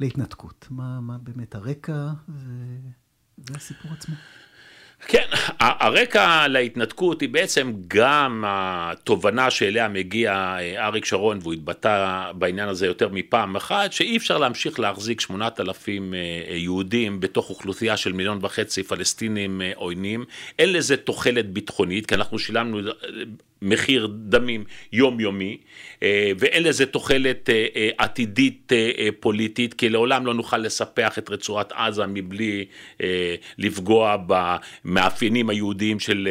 להתנתקות. 0.00 0.66
מה, 0.70 1.00
מה 1.00 1.18
באמת 1.18 1.54
הרקע 1.54 2.08
והסיפור 3.38 3.92
עצמו. 3.92 4.14
כן, 5.06 5.26
הרקע 5.58 6.48
להתנתקות 6.48 7.20
היא 7.20 7.28
בעצם 7.28 7.72
גם 7.88 8.44
התובנה 8.46 9.50
שאליה 9.50 9.88
מגיע 9.88 10.32
אה, 10.32 10.86
אריק 10.86 11.04
שרון, 11.04 11.38
והוא 11.42 11.52
התבטא 11.52 12.32
בעניין 12.34 12.68
הזה 12.68 12.86
יותר 12.86 13.08
מפעם 13.12 13.56
אחת, 13.56 13.92
שאי 13.92 14.16
אפשר 14.16 14.38
להמשיך 14.38 14.80
להחזיק 14.80 15.20
שמונת 15.20 15.60
אלפים 15.60 16.14
אה, 16.14 16.56
יהודים 16.56 17.20
בתוך 17.20 17.50
אוכלוסייה 17.50 17.96
של 17.96 18.12
מיליון 18.12 18.38
וחצי 18.42 18.82
פלסטינים 18.82 19.62
אה, 19.62 19.72
עוינים. 19.74 20.24
אין 20.58 20.72
לזה 20.72 20.96
תוחלת 20.96 21.50
ביטחונית, 21.50 22.06
כי 22.06 22.14
אנחנו 22.14 22.38
שילמנו 22.38 22.80
מחיר 23.62 24.08
דמים 24.12 24.64
יומיומי 24.92 25.58
אה, 26.02 26.32
ואין 26.38 26.62
לזה 26.62 26.86
תוחלת 26.86 27.50
אה, 27.50 27.66
אה, 27.76 27.90
עתידית 27.98 28.72
פוליטית 29.20 29.74
כי 29.74 29.88
לעולם 29.88 30.26
לא 30.26 30.34
נוכל 30.34 30.58
לספח 30.58 31.18
את 31.18 31.30
רצועת 31.30 31.72
עזה 31.72 32.06
מבלי 32.06 32.64
לפגוע 33.58 34.16
במאפיינים 34.26 35.50
היהודיים 35.50 36.00
של 36.00 36.28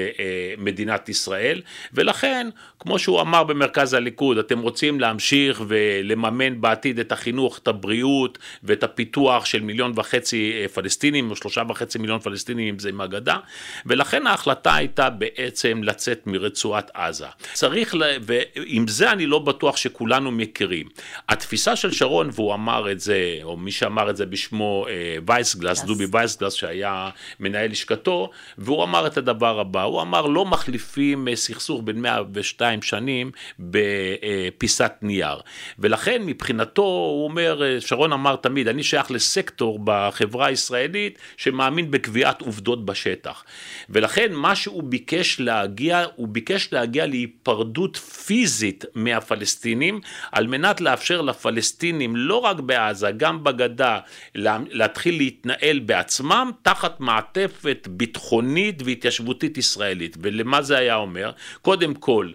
מדינת 0.58 1.10
ישראל. 1.10 1.62
ולכן 1.94 2.50
כמו 2.80 3.00
שהוא 3.00 3.22
אמר 3.22 3.44
במרכז 3.44 3.94
הליכוד 3.94 4.38
אתם 4.38 4.60
רוצים 4.60 5.00
להמשיך 5.00 5.62
ולממן 5.68 6.62
בעתיד 6.62 7.00
את 7.00 7.12
החינוך, 7.12 7.58
את 7.58 7.68
הבריאות 7.68 8.38
ואת 8.64 8.84
הפיתוח 8.84 9.46
של 9.46 9.62
מיליון 9.62 9.94
וחצי 9.96 10.54
פלסטינים 10.74 11.32
או 11.32 11.36
שלושה 11.36 11.64
וחצי 11.70 12.00
מיליון 12.00 12.20
פלסטינים 12.20 12.74
אם 12.74 12.80
זה 12.80 12.90
עם 12.90 13.02
הגדה 13.02 13.38
ולכן 13.86 14.28
ההחלטה 14.28 14.76
הייתה 14.76 15.10
בעצם 15.10 15.84
לצאת 15.84 16.28
מרצועת 16.28 16.92
עזה 16.94 17.17
עזה. 17.18 17.26
צריך, 17.54 17.96
ל... 17.96 18.04
ועם 18.22 18.88
זה 18.88 19.12
אני 19.12 19.26
לא 19.26 19.40
בטוח 19.40 19.78
שכולנו 19.78 20.32
מכירים. 20.32 20.88
התפיסה 21.30 21.76
של 21.76 21.92
שרון, 21.92 22.30
והוא 22.34 22.54
אמר 22.54 22.92
את 22.92 23.00
זה, 23.00 23.40
או 23.44 23.58
מי 23.58 23.72
שאמר 23.72 24.10
את 24.10 24.18
זה 24.18 24.26
בשמו 24.26 24.86
אה, 24.90 25.18
וייסגלס, 25.28 25.84
דובי 25.84 26.06
וייסגלס, 26.12 26.54
שהיה 26.54 27.10
מנהל 27.40 27.72
לשכתו, 27.72 28.30
והוא 28.58 28.84
אמר 28.84 29.08
את 29.08 29.18
הדבר 29.18 29.60
הבא, 29.60 29.84
הוא 29.84 30.02
אמר 30.02 30.26
לא 30.26 30.46
מחליפים 30.46 31.28
אה, 31.28 31.36
סכסוך 31.36 31.82
בין 31.84 32.02
102 32.02 32.82
שנים 32.82 33.32
בפיסת 33.60 34.92
נייר. 35.02 35.38
ולכן 35.80 36.22
מבחינתו, 36.26 36.82
הוא 36.82 37.24
אומר, 37.24 37.64
אה, 37.64 37.82
שרון 37.82 38.14
אמר 38.14 38.36
תמיד, 38.36 38.68
אני 38.68 38.84
שייך 38.84 39.12
לסקטור 39.12 39.80
בחברה 39.84 40.46
הישראלית 40.46 41.20
שמאמין 41.38 41.92
בקביעת 41.92 42.42
עובדות 42.42 42.86
בשטח. 42.86 43.44
ולכן 43.90 44.34
מה 44.34 44.56
שהוא 44.56 44.84
ביקש 44.84 45.40
להגיע, 45.40 46.06
הוא 46.16 46.28
ביקש 46.28 46.74
להגיע 46.74 47.07
להיפרדות 47.08 47.98
פיזית 47.98 48.86
מהפלסטינים 48.96 50.02
על 50.32 50.48
מנת 50.48 50.82
לאפשר 50.82 51.22
לפלסטינים 51.22 52.16
לא 52.16 52.36
רק 52.36 52.60
בעזה 52.60 53.12
גם 53.18 53.44
בגדה 53.44 54.00
להתחיל 54.36 55.18
להתנהל 55.18 55.80
בעצמם 55.80 56.52
תחת 56.62 57.00
מעטפת 57.00 57.88
ביטחונית 57.92 58.82
והתיישבותית 58.86 59.58
ישראלית 59.58 60.18
ולמה 60.22 60.62
זה 60.62 60.78
היה 60.78 60.96
אומר? 60.96 61.32
קודם 61.62 61.94
כל 61.94 62.32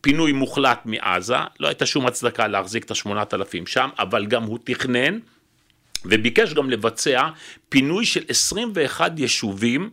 פינוי 0.00 0.32
מוחלט 0.32 0.80
מעזה, 0.84 1.36
לא 1.60 1.68
הייתה 1.68 1.86
שום 1.86 2.06
הצדקה 2.06 2.46
להחזיק 2.46 2.84
את 2.84 2.90
השמונת 2.90 3.34
אלפים 3.34 3.66
שם, 3.66 3.88
אבל 3.98 4.26
גם 4.26 4.42
הוא 4.42 4.58
תכנן 4.64 5.18
וביקש 6.04 6.52
גם 6.52 6.70
לבצע 6.70 7.28
פינוי 7.68 8.06
של 8.06 8.24
21 8.28 9.18
יישובים 9.18 9.90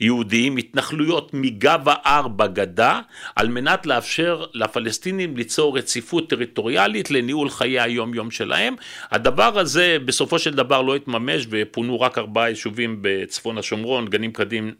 יהודיים, 0.00 0.56
התנחלויות 0.56 1.30
מגב 1.34 1.80
ההר 1.86 2.28
בגדה, 2.28 3.00
על 3.36 3.48
מנת 3.48 3.86
לאפשר 3.86 4.44
לפלסטינים 4.54 5.36
ליצור 5.36 5.78
רציפות 5.78 6.30
טריטוריאלית 6.30 7.10
לניהול 7.10 7.50
חיי 7.50 7.80
היום 7.80 8.14
יום 8.14 8.30
שלהם. 8.30 8.74
הדבר 9.10 9.58
הזה 9.58 9.96
בסופו 10.04 10.38
של 10.38 10.54
דבר 10.54 10.82
לא 10.82 10.96
התממש 10.96 11.46
ופונו 11.50 12.00
רק 12.00 12.18
ארבעה 12.18 12.48
יישובים 12.48 12.98
בצפון 13.02 13.58
השומרון, 13.58 14.06
גנים 14.06 14.32
קדים, 14.32 14.74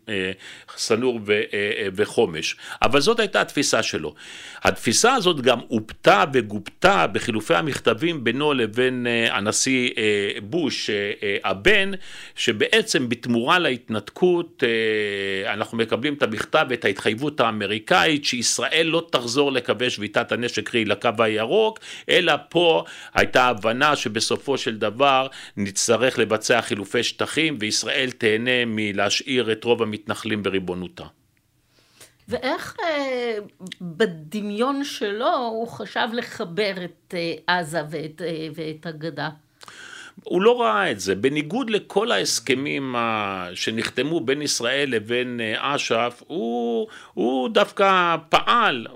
סנור 0.77 1.21
אה, 1.31 1.43
אה, 1.55 1.89
וחומש. 1.95 2.57
אבל 2.83 3.01
זאת 3.01 3.21
הייתה 3.21 3.41
התפיסה 3.41 3.83
שלו. 3.83 4.15
התפיסה 4.63 5.15
הזאת 5.15 5.41
גם 5.41 5.59
עופתה 5.69 6.25
וגופתה 6.33 7.07
בחילופי 7.07 7.55
המכתבים 7.55 8.25
בינו 8.25 8.53
לבין 8.53 9.07
אה, 9.07 9.37
הנשיא 9.37 9.91
בוש 10.43 10.91
הבן, 11.45 11.91
שבעצם 12.37 13.09
בתמורה 13.09 13.59
להתנתקות 13.59 14.63
אנחנו 15.47 15.79
מקבלים 15.79 16.15
את 16.15 16.23
המכתב 16.23 16.67
ואת 16.69 16.85
ההתחייבות 16.85 17.41
האמריקאית 17.41 18.25
שישראל 18.25 18.87
לא 18.87 19.07
תחזור 19.11 19.53
לקווי 19.53 19.91
שביתת 19.91 20.33
הנשק 20.33 20.69
קרי 20.69 20.85
לקו 20.85 21.11
הירוק, 21.19 21.79
אלא 22.09 22.33
פה 22.49 22.85
הייתה 23.15 23.45
הבנה 23.45 23.97
שבסופו 23.97 24.59
של 24.59 24.79
דבר 24.79 25.27
נצטרך 25.57 26.19
לבצע 26.19 26.61
חילופי 26.61 27.03
שטחים 27.03 27.57
וישראל 27.61 28.11
תהנה 28.11 28.65
מלהשאיר 28.67 29.53
את 29.53 29.65
רוב 29.65 29.83
המתנחלים 29.83 30.43
בריבונותה. 30.43 31.05
ואיך 32.29 32.77
אה, 32.85 33.39
בדמיון 33.81 34.85
שלו 34.85 35.37
הוא 35.37 35.69
חשב 35.69 36.09
לחבר 36.13 36.75
את 36.85 37.15
אה, 37.15 37.59
עזה 37.59 37.83
ואת, 37.91 38.23
אה, 38.23 38.49
ואת 38.55 38.87
הגדה? 38.87 39.29
הוא 40.25 40.43
לא 40.43 40.61
ראה 40.63 40.91
את 40.91 41.01
זה. 41.01 41.15
בניגוד 41.15 41.71
לכל 41.71 42.13
ההסכמים 42.13 42.95
שנחתמו 43.55 44.21
בין 44.21 44.43
ישראל 44.43 44.91
לבין 44.91 45.41
אה, 45.41 45.75
אש"ף, 45.75 46.23
הוא, 46.27 46.87
הוא 47.15 47.49
דווקא 47.49 48.17
פעל, 48.29 48.87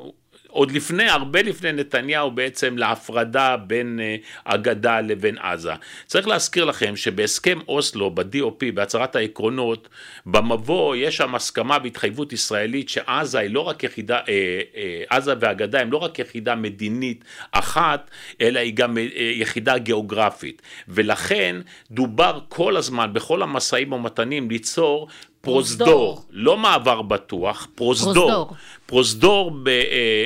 עוד 0.57 0.73
לפני, 0.73 1.09
הרבה 1.09 1.43
לפני 1.43 1.73
נתניהו 1.73 2.31
בעצם 2.31 2.79
להפרדה 2.79 3.57
בין 3.57 4.01
אה, 4.03 4.17
הגדה 4.47 5.01
לבין 5.01 5.39
עזה. 5.39 5.73
צריך 6.07 6.29
להזכיר 6.29 6.65
לכם 6.65 6.97
שבהסכם 6.97 7.59
אוסלו, 7.69 8.11
ב-DOP, 8.11 8.73
בהצהרת 8.75 9.17
העקרונות, 9.17 9.89
במבוא 10.27 10.97
יש 10.97 11.17
שם 11.17 11.35
הסכמה 11.35 11.79
והתחייבות 11.83 12.33
ישראלית 12.33 12.89
שעזה 12.89 13.39
היא 13.39 13.51
לא 13.51 13.61
רק 13.61 13.85
יחידה, 13.85 14.17
אה, 14.17 14.61
אה, 14.77 15.03
עזה 15.11 15.35
והגדה 15.41 15.81
הם 15.81 15.93
לא 15.93 15.99
רק 15.99 16.19
יחידה 16.19 16.55
מדינית 16.55 17.25
אחת, 17.53 18.11
אלא 18.41 18.59
היא 18.59 18.75
גם 18.75 18.97
יחידה 19.35 19.79
גיאוגרפית. 19.79 20.63
ולכן 20.89 21.57
דובר 21.91 22.39
כל 22.49 22.77
הזמן, 22.77 23.13
בכל 23.13 23.43
המשאים 23.43 23.93
ומתנים, 23.93 24.51
ליצור 24.51 25.09
פרוזדור, 25.47 25.87
פרוזדור. 25.87 26.25
לא 26.31 26.57
מעבר 26.57 27.03
בטוח, 27.03 27.69
פרוזדור. 27.75 28.15
פרוזדור. 28.15 28.57
פרוזדור, 28.87 29.51
ב, 29.51 29.69
אה, 29.69 29.75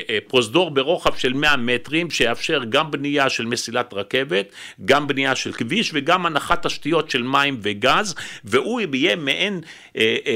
אה, 0.08 0.18
פרוזדור 0.26 0.70
ברוחב 0.70 1.16
של 1.16 1.32
100 1.32 1.56
מטרים, 1.56 2.10
שיאפשר 2.10 2.60
גם 2.68 2.90
בנייה 2.90 3.30
של 3.30 3.46
מסילת 3.46 3.94
רכבת, 3.94 4.52
גם 4.84 5.06
בנייה 5.06 5.34
של 5.34 5.52
כביש 5.52 5.90
וגם 5.94 6.26
הנחת 6.26 6.66
תשתיות 6.66 7.10
של 7.10 7.22
מים 7.22 7.58
וגז, 7.62 8.14
והוא 8.44 8.80
יהיה 8.94 9.16
מעין 9.16 9.60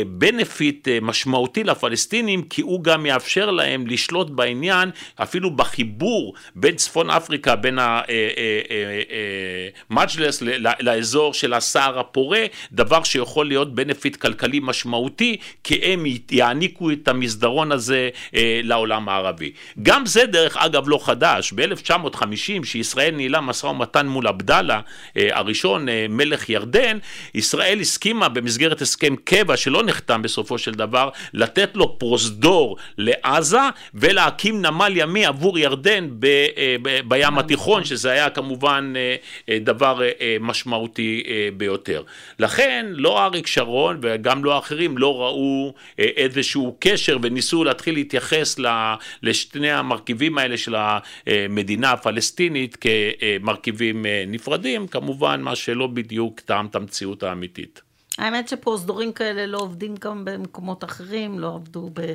בנפיט 0.07 0.89
משמעותי 1.03 1.65
לפלסטינים, 1.65 2.43
כי 2.43 2.63
הוא 2.63 2.85
גם 2.85 3.07
יאפשר 3.07 3.51
להם 3.51 3.87
לשלוט 3.87 4.31
בעניין, 4.31 4.91
אפילו 5.17 5.51
בחיבור 5.51 6.35
בין 6.55 6.77
צפון 6.77 7.11
אפריקה, 7.11 7.57
בין 7.57 7.79
המג'לס 9.91 10.43
לאזור 10.81 11.35
של 11.35 11.55
הסהר 11.55 11.99
הפורה, 11.99 12.45
דבר 12.73 13.03
שיכול 13.03 13.47
להיות 13.47 13.75
בנפיט 13.75 14.17
כלכלי 14.17 14.61
משמעותי, 14.63 14.74
כי 15.65 15.81
הם 15.83 16.05
יעניקו 16.31 16.91
את 16.91 17.09
המסדרון 17.09 17.73
הזה 17.73 18.09
אה, 18.35 18.61
לעולם 18.65 19.09
הערבי. 19.09 19.53
גם 19.83 20.07
זה 20.07 20.27
דרך 20.27 20.57
אגב 20.57 20.89
לא 20.89 20.99
חדש, 21.03 21.53
ב-1950 21.53 22.65
שישראל 22.65 23.15
ניהלה 23.15 23.41
משא 23.41 23.67
ומתן 23.67 24.07
מול 24.07 24.27
עבדאללה 24.27 24.81
אה, 25.17 25.29
הראשון, 25.33 25.89
אה, 25.89 26.07
מלך 26.09 26.51
ירדן, 26.51 26.99
ישראל 27.35 27.81
הסכימה 27.81 28.29
במסגרת 28.29 28.83
הסכם 28.83 29.17
קבע 29.17 29.57
שלא 29.57 29.83
נחתם 29.83 30.23
בסופו 30.23 30.59
של 30.59 30.73
דבר, 30.73 31.09
לתת 31.35 31.71
לו 31.75 31.99
פרוזדור 31.99 32.77
לעזה 32.99 33.59
ולהקים 33.95 34.63
נמל 34.67 34.93
ימי 34.97 35.27
עבור 35.27 35.59
ירדן 35.59 36.09
ב, 36.19 36.27
ב, 36.83 37.01
בים 37.09 37.39
התיכון, 37.39 37.85
שזה 37.85 38.11
היה 38.11 38.31
כמובן 38.31 38.93
דבר 39.51 40.01
משמעותי 40.41 41.23
ביותר. 41.57 42.03
לכן 42.39 42.87
לא 42.89 43.25
אריק 43.25 43.47
שרון 43.47 43.99
וגם 44.03 44.45
לא 44.45 44.59
האחרים 44.65 44.99
לא 44.99 45.21
ראו 45.23 45.75
אה, 45.99 46.05
איזשהו 46.05 46.77
קשר 46.79 47.17
וניסו 47.23 47.65
להתחיל 47.65 47.95
להתייחס 47.95 48.57
לשני 49.23 49.71
המרכיבים 49.71 50.39
האלה 50.39 50.57
של 50.57 50.75
המדינה 50.77 51.93
הפלסטינית 51.93 52.77
כמרכיבים 52.77 54.07
אה, 54.07 54.25
נפרדים, 54.27 54.87
כמובן 54.87 55.41
מה 55.41 55.57
שלא 55.57 55.87
בדיוק 55.87 56.41
טעם 56.41 56.67
את 56.67 56.75
המציאות 56.75 57.23
האמיתית. 57.23 57.83
האמת 58.19 58.49
שפרוזדורים 58.49 59.13
כאלה 59.13 59.47
לא 59.47 59.59
עובדים 59.59 59.95
גם 60.01 60.25
במקומות 60.25 60.85
אחרים, 60.85 61.39
לא 61.39 61.55
עבדו 61.55 61.91
ב... 61.95 62.13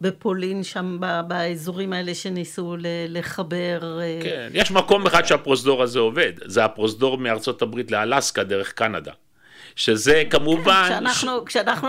בפולין, 0.00 0.62
שם 0.62 0.98
באזורים 1.28 1.92
האלה 1.92 2.14
שניסו 2.14 2.76
לחבר. 3.08 4.00
אה, 4.00 4.18
כן, 4.22 4.48
יש 4.52 4.70
מקום 4.70 5.06
אחד 5.06 5.24
שהפרוזדור 5.24 5.82
הזה 5.82 5.98
עובד, 5.98 6.32
זה 6.44 6.64
הפרוזדור 6.64 7.18
מארצות 7.18 7.62
הברית 7.62 7.90
לאלסקה 7.90 8.44
דרך 8.44 8.72
קנדה. 8.72 9.12
שזה 9.76 10.22
כמובן... 10.30 10.84
כן, 10.88 10.94
כשאנחנו, 10.94 11.40
ש... 11.40 11.42
כשאנחנו 11.46 11.88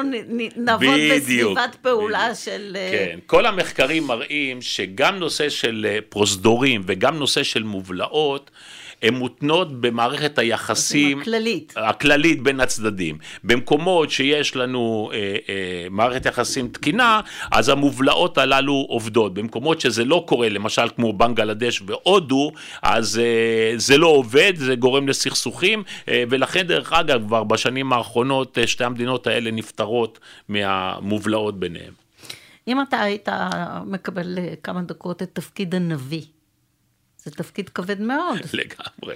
נעבוד 0.56 1.00
בסביבת 1.16 1.76
פעולה 1.82 2.24
בדיוק. 2.24 2.40
של... 2.44 2.78
אה, 2.80 2.90
כן, 2.92 3.20
כל 3.26 3.46
המחקרים 3.46 4.04
מראים 4.08 4.62
שגם 4.62 5.16
נושא 5.16 5.50
של 5.50 5.86
אה, 5.90 6.00
פרוזדורים 6.10 6.82
וגם 6.86 7.18
נושא 7.18 7.44
של 7.44 7.64
מובלעות, 7.64 8.52
הן 9.04 9.14
מותנות 9.14 9.82
במערכת 9.82 10.40
היחסים 10.40 11.22
הכללית. 11.22 11.74
הכללית 11.78 12.44
בין 12.44 12.60
הצדדים. 12.60 13.18
במקומות 13.44 14.12
שיש 14.12 14.56
לנו 14.56 15.10
אה, 15.14 15.36
אה, 15.50 15.88
מערכת 15.90 16.26
יחסים 16.26 16.68
תקינה, 16.68 17.22
אז 17.52 17.70
המובלעות 17.70 18.38
הללו 18.38 18.86
עובדות. 18.90 19.34
במקומות 19.34 19.82
שזה 19.82 20.06
לא 20.06 20.24
קורה, 20.28 20.50
למשל 20.50 20.90
כמו 20.96 21.14
בנגלדש 21.14 21.82
והודו, 21.86 22.52
אז 22.82 23.20
אה, 23.20 23.74
זה 23.78 23.98
לא 23.98 24.08
עובד, 24.08 24.54
זה 24.56 24.76
גורם 24.76 25.08
לסכסוכים, 25.08 25.84
אה, 26.10 26.24
ולכן 26.30 26.68
דרך 26.68 26.94
אגב, 26.94 27.28
כבר 27.28 27.44
בשנים 27.44 27.94
האחרונות 27.94 28.58
אה, 28.58 28.68
שתי 28.68 28.84
המדינות 28.84 29.28
האלה 29.28 29.52
נפטרות 29.52 30.20
מהמובלעות 30.50 31.60
ביניהן. 31.60 31.94
אם 32.68 32.82
אתה 32.82 33.02
היית 33.02 33.30
מקבל 33.86 34.38
אה, 34.38 34.54
כמה 34.64 34.82
דקות 34.82 35.22
את 35.22 35.30
תפקיד 35.34 35.76
הנביא, 35.76 36.24
זה 37.24 37.32
תפקיד 37.32 37.70
כבד 37.70 38.02
מאוד. 38.02 38.40
לגמרי. 38.54 39.16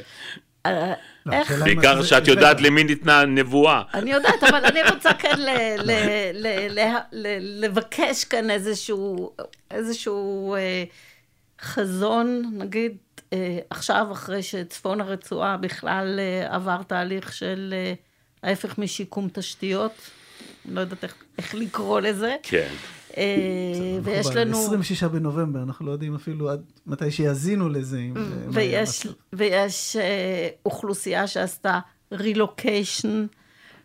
אה, 0.66 0.94
לא, 1.26 1.36
בעיקר 1.64 2.04
שאת 2.04 2.28
יודעת 2.28 2.62
למי 2.62 2.84
ניתנה 2.84 3.26
נבואה. 3.26 3.84
אני 3.94 4.12
יודעת, 4.12 4.44
אבל 4.44 4.66
אני 4.66 4.80
רוצה 4.94 5.14
כן 5.14 5.36
לבקש 7.42 8.24
כאן 8.24 8.50
איזשהו, 9.72 10.56
אה, 10.56 10.84
חזון, 11.62 12.52
נגיד 12.54 12.98
אה, 13.34 13.60
עכשיו, 13.70 14.08
אחרי 14.12 14.44
שצפון 14.44 15.02
הרצועה 15.02 15.58
בכלל 15.58 16.20
עבר 16.50 16.84
תהליך 16.84 17.34
של 17.34 17.74
ההפך 18.44 18.78
משיקום 18.78 19.30
תשתיות, 19.34 19.94
לא 20.66 20.80
יודעת 20.80 21.04
איך 21.38 21.56
לקרוא 21.56 22.02
לזה, 22.02 22.36
כן. 22.44 22.70
אה, 23.18 23.24
ויש. 24.04 24.28
לנו... 24.28 24.58
26 24.58 25.04
בנובמבר, 25.04 25.64
אנחנו 25.64 25.86
לא 25.86 25.92
יודעים 25.92 26.16
אפילו 26.16 26.50
עד 26.50 26.62
מתי 26.88 27.12
שיאזינו 27.12 27.70
לזה. 27.70 28.00
יהיה 28.00 28.14
ויש. 28.50 29.08
ויש 29.34 29.96
אה, 29.96 30.50
אוכלוסייה 30.66 31.28
שעשתה 31.28 31.80
רילוקיישן 32.12 33.26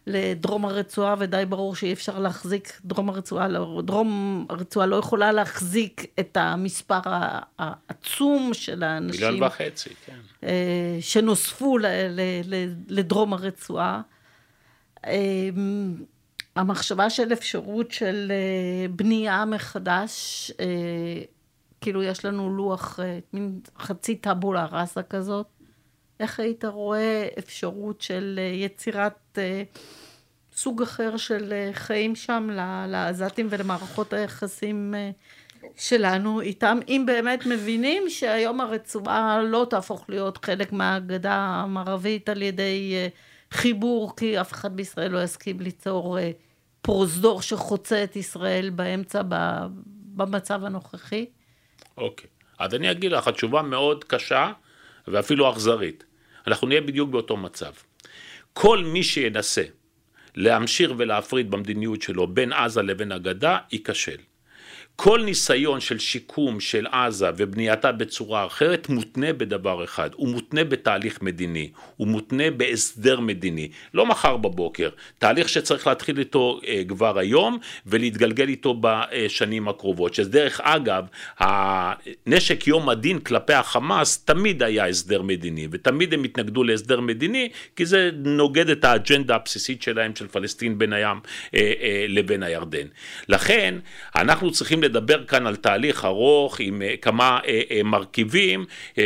לדרום 0.06 0.64
הרצועה, 0.64 1.14
ודי 1.18 1.44
ברור 1.48 1.74
שאי 1.74 1.92
אפשר 1.92 2.18
להחזיק, 2.18 2.80
דרום 2.84 3.08
הרצועה, 3.08 3.48
לא, 3.48 3.82
דרום 3.84 4.46
הרצועה 4.50 4.86
לא 4.86 4.96
יכולה 4.96 5.32
להחזיק 5.32 6.06
את 6.20 6.36
המספר 6.40 7.00
העצום 7.58 8.50
של 8.54 8.82
האנשים. 8.82 9.26
מיליון 9.28 9.42
וחצי, 9.48 9.90
כן. 10.06 10.16
אה, 10.44 10.98
שנוספו 11.00 11.78
ל- 11.78 11.86
ל- 11.86 12.20
ל- 12.54 12.74
לדרום 12.88 13.32
הרצועה. 13.32 14.00
המחשבה 16.60 17.10
של 17.10 17.32
אפשרות 17.32 17.90
של 17.90 18.32
אה, 18.32 18.88
בנייה 18.88 19.44
מחדש, 19.44 20.52
אה, 20.60 20.66
כאילו 21.80 22.02
יש 22.02 22.24
לנו 22.24 22.56
לוח, 22.56 23.00
אה, 23.00 23.18
מין 23.32 23.60
חצי 23.78 24.16
טבולה 24.16 24.66
ראסה 24.72 25.02
כזאת, 25.02 25.46
איך 26.20 26.40
היית 26.40 26.64
רואה 26.64 27.28
אפשרות 27.38 28.00
של 28.00 28.40
יצירת 28.54 29.38
סוג 30.56 30.82
אחר 30.82 31.16
של 31.16 31.52
חיים 31.72 32.14
שם 32.14 32.48
לעזתים 32.88 33.46
ולמערכות 33.50 34.12
היחסים 34.12 34.94
שלנו 35.76 36.40
איתם, 36.40 36.78
אם 36.88 37.04
באמת 37.06 37.46
מבינים 37.46 38.02
שהיום 38.08 38.60
הרצועה 38.60 39.42
לא 39.42 39.66
תהפוך 39.70 40.04
להיות 40.08 40.44
חלק 40.44 40.72
מהגדה 40.72 41.34
המערבית 41.34 42.28
על 42.28 42.42
ידי 42.42 42.94
חיבור, 43.50 44.16
כי 44.16 44.40
אף 44.40 44.52
אחד 44.52 44.76
בישראל 44.76 45.10
לא 45.10 45.22
יסכים 45.22 45.60
ליצור 45.60 46.18
פרוזדור 46.82 47.42
שחוצה 47.42 48.04
את 48.04 48.16
ישראל 48.16 48.70
באמצע 48.70 49.22
במצב 50.16 50.64
הנוכחי. 50.64 51.26
אוקיי. 51.96 52.30
אז 52.58 52.74
אני 52.74 52.90
אגיד 52.90 53.12
לך, 53.12 53.28
התשובה 53.28 53.62
מאוד 53.62 54.04
קשה 54.04 54.52
ואפילו 55.08 55.50
אכזרית. 55.52 56.04
אנחנו 56.46 56.68
נהיה 56.68 56.80
בדיוק 56.80 57.10
באותו 57.10 57.36
מצב. 57.36 57.72
כל 58.52 58.84
מי 58.84 59.02
שינסה 59.02 59.62
להמשיך 60.34 60.90
ולהפריד 60.96 61.50
במדיניות 61.50 62.02
שלו 62.02 62.26
בין 62.26 62.52
עזה 62.52 62.82
לבין 62.82 63.12
הגדה, 63.12 63.58
ייכשל. 63.72 64.16
כל 65.02 65.22
ניסיון 65.24 65.80
של 65.80 65.98
שיקום 65.98 66.60
של 66.60 66.86
עזה 66.86 67.30
ובנייתה 67.36 67.92
בצורה 67.92 68.46
אחרת 68.46 68.88
מותנה 68.88 69.32
בדבר 69.32 69.84
אחד, 69.84 70.10
הוא 70.14 70.28
מותנה 70.28 70.64
בתהליך 70.64 71.22
מדיני, 71.22 71.70
הוא 71.96 72.08
מותנה 72.08 72.50
בהסדר 72.50 73.20
מדיני, 73.20 73.68
לא 73.94 74.06
מחר 74.06 74.36
בבוקר, 74.36 74.88
תהליך 75.18 75.48
שצריך 75.48 75.86
להתחיל 75.86 76.18
איתו 76.18 76.60
אה, 76.66 76.82
כבר 76.88 77.18
היום 77.18 77.58
ולהתגלגל 77.86 78.48
איתו 78.48 78.80
בשנים 78.80 79.68
הקרובות, 79.68 80.14
שדרך 80.14 80.60
אגב, 80.60 81.04
הנשק 81.38 82.66
יום 82.66 82.88
הדין 82.88 83.18
כלפי 83.18 83.54
החמאס 83.54 84.24
תמיד 84.24 84.62
היה 84.62 84.86
הסדר 84.86 85.22
מדיני, 85.22 85.68
ותמיד 85.70 86.14
הם 86.14 86.24
התנגדו 86.24 86.64
להסדר 86.64 87.00
מדיני, 87.00 87.48
כי 87.76 87.86
זה 87.86 88.10
נוגד 88.14 88.68
את 88.68 88.84
האג'נדה 88.84 89.34
הבסיסית 89.34 89.82
שלהם 89.82 90.16
של 90.16 90.28
פלסטין 90.28 90.78
בין 90.78 90.92
הים 90.92 91.20
אה, 91.54 91.72
אה, 91.80 92.06
לבין 92.08 92.42
הירדן. 92.42 92.86
לכן, 93.28 93.74
אנחנו 94.16 94.52
צריכים 94.52 94.80
לדבר 94.90 95.24
כאן 95.24 95.46
על 95.46 95.56
תהליך 95.56 96.04
ארוך 96.04 96.60
עם 96.60 96.82
אה, 96.82 96.94
כמה 97.02 97.38
אה, 97.46 97.60
אה, 97.70 97.82
מרכיבים, 97.82 98.64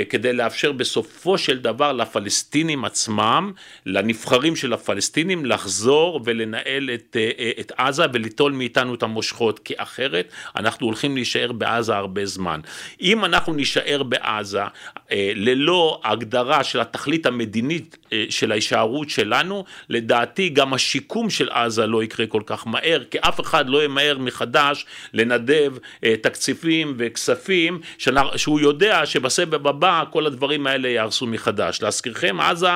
כדי 0.08 0.32
לאפשר 0.32 0.72
בסופו 0.72 1.38
של 1.38 1.58
דבר 1.58 1.92
לפלסטינים 1.92 2.84
עצמם, 2.84 3.52
לנבחרים 3.86 4.56
של 4.56 4.72
הפלסטינים, 4.72 5.46
לחזור 5.46 6.20
ולנהל 6.24 6.90
את, 6.94 7.16
את 7.60 7.72
עזה 7.76 8.04
וליטול 8.12 8.52
מאיתנו 8.52 8.94
את 8.94 9.02
המושכות, 9.02 9.58
כי 9.58 9.74
אחרת 9.76 10.32
אנחנו 10.56 10.86
הולכים 10.86 11.14
להישאר 11.14 11.52
בעזה 11.52 11.96
הרבה 11.96 12.26
זמן. 12.26 12.60
אם 13.00 13.24
אנחנו 13.24 13.52
נישאר 13.52 14.02
בעזה 14.02 14.62
ללא 15.12 16.00
הגדרה 16.04 16.64
של 16.64 16.80
התכלית 16.80 17.26
המדינית 17.26 17.96
של 18.30 18.52
ההישארות 18.52 19.10
שלנו, 19.10 19.64
לדעתי 19.88 20.48
גם 20.48 20.74
השיקום 20.74 21.30
של 21.30 21.48
עזה 21.50 21.86
לא 21.86 22.02
יקרה 22.02 22.26
כל 22.26 22.42
כך 22.46 22.66
מהר, 22.66 23.02
כי 23.10 23.18
אף 23.20 23.40
אחד 23.40 23.68
לא 23.68 23.84
ימהר 23.84 24.18
מחדש 24.18 24.86
לנדב 25.14 25.72
תקציבים 26.20 26.94
וכספים, 26.98 27.80
שהוא 28.36 28.60
יודע 28.60 29.06
שבסבב 29.06 29.66
הבא 29.66 30.04
כל 30.10 30.26
הדברים 30.26 30.66
האלה 30.66 30.88
יהרסו 30.88 31.26
מחדש. 31.26 31.82
להזכירכם, 31.82 32.40
עזה 32.40 32.68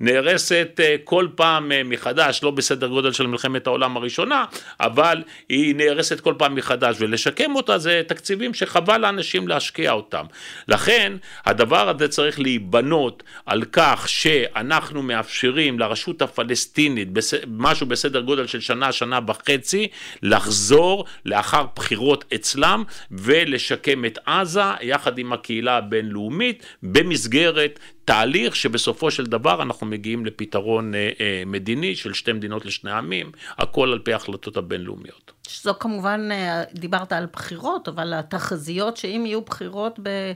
נהרסת 0.00 0.80
כל 1.04 1.28
פעם 1.34 1.72
מחדש, 1.84 2.40
לא 2.42 2.50
בסדר 2.50 2.86
גודל 2.86 3.12
של 3.12 3.26
מלחמת 3.26 3.66
העולם 3.66 3.96
הראשונה, 3.96 4.44
אבל 4.80 5.22
היא 5.48 5.74
נהרסת 5.74 6.20
כל 6.20 6.34
פעם 6.38 6.54
מחדש, 6.54 6.96
ולשקם 6.98 7.56
אותה 7.56 7.78
זה 7.78 8.02
תקציבים 8.06 8.54
שחבל 8.54 9.00
לאנשים 9.00 9.48
להשקיע 9.48 9.92
אותם. 9.92 10.24
לכן 10.68 11.12
הדבר 11.46 11.88
הזה 11.88 12.08
צריך 12.08 12.40
להיבנות 12.40 13.22
על 13.46 13.64
כך 13.72 14.08
שאנחנו 14.08 14.63
מאפשרים 15.02 15.78
לרשות 15.78 16.22
הפלסטינית 16.22 17.08
משהו 17.48 17.86
בסדר 17.86 18.20
גודל 18.20 18.46
של 18.46 18.60
שנה, 18.60 18.92
שנה 18.92 19.20
וחצי, 19.26 19.88
לחזור 20.22 21.04
לאחר 21.24 21.66
בחירות 21.76 22.24
אצלם 22.34 22.84
ולשקם 23.10 24.04
את 24.04 24.18
עזה 24.26 24.62
יחד 24.80 25.18
עם 25.18 25.32
הקהילה 25.32 25.76
הבינלאומית 25.76 26.66
במסגרת 26.82 27.78
תהליך 28.04 28.56
שבסופו 28.56 29.10
של 29.10 29.26
דבר 29.26 29.62
אנחנו 29.62 29.86
מגיעים 29.86 30.26
לפתרון 30.26 30.94
אה, 30.94 31.10
אה, 31.20 31.42
מדיני 31.46 31.96
של 31.96 32.12
שתי 32.12 32.32
מדינות 32.32 32.64
לשני 32.66 32.90
עמים, 32.90 33.32
הכל 33.58 33.92
על 33.92 33.98
פי 33.98 34.12
ההחלטות 34.12 34.56
הבינלאומיות. 34.56 35.32
שזו 35.48 35.74
כמובן, 35.80 36.28
אה, 36.32 36.62
דיברת 36.74 37.12
על 37.12 37.26
בחירות, 37.32 37.88
אבל 37.88 38.14
התחזיות 38.14 38.96
שאם 38.96 39.22
יהיו 39.26 39.42
בחירות 39.42 39.98
ב... 40.02 40.32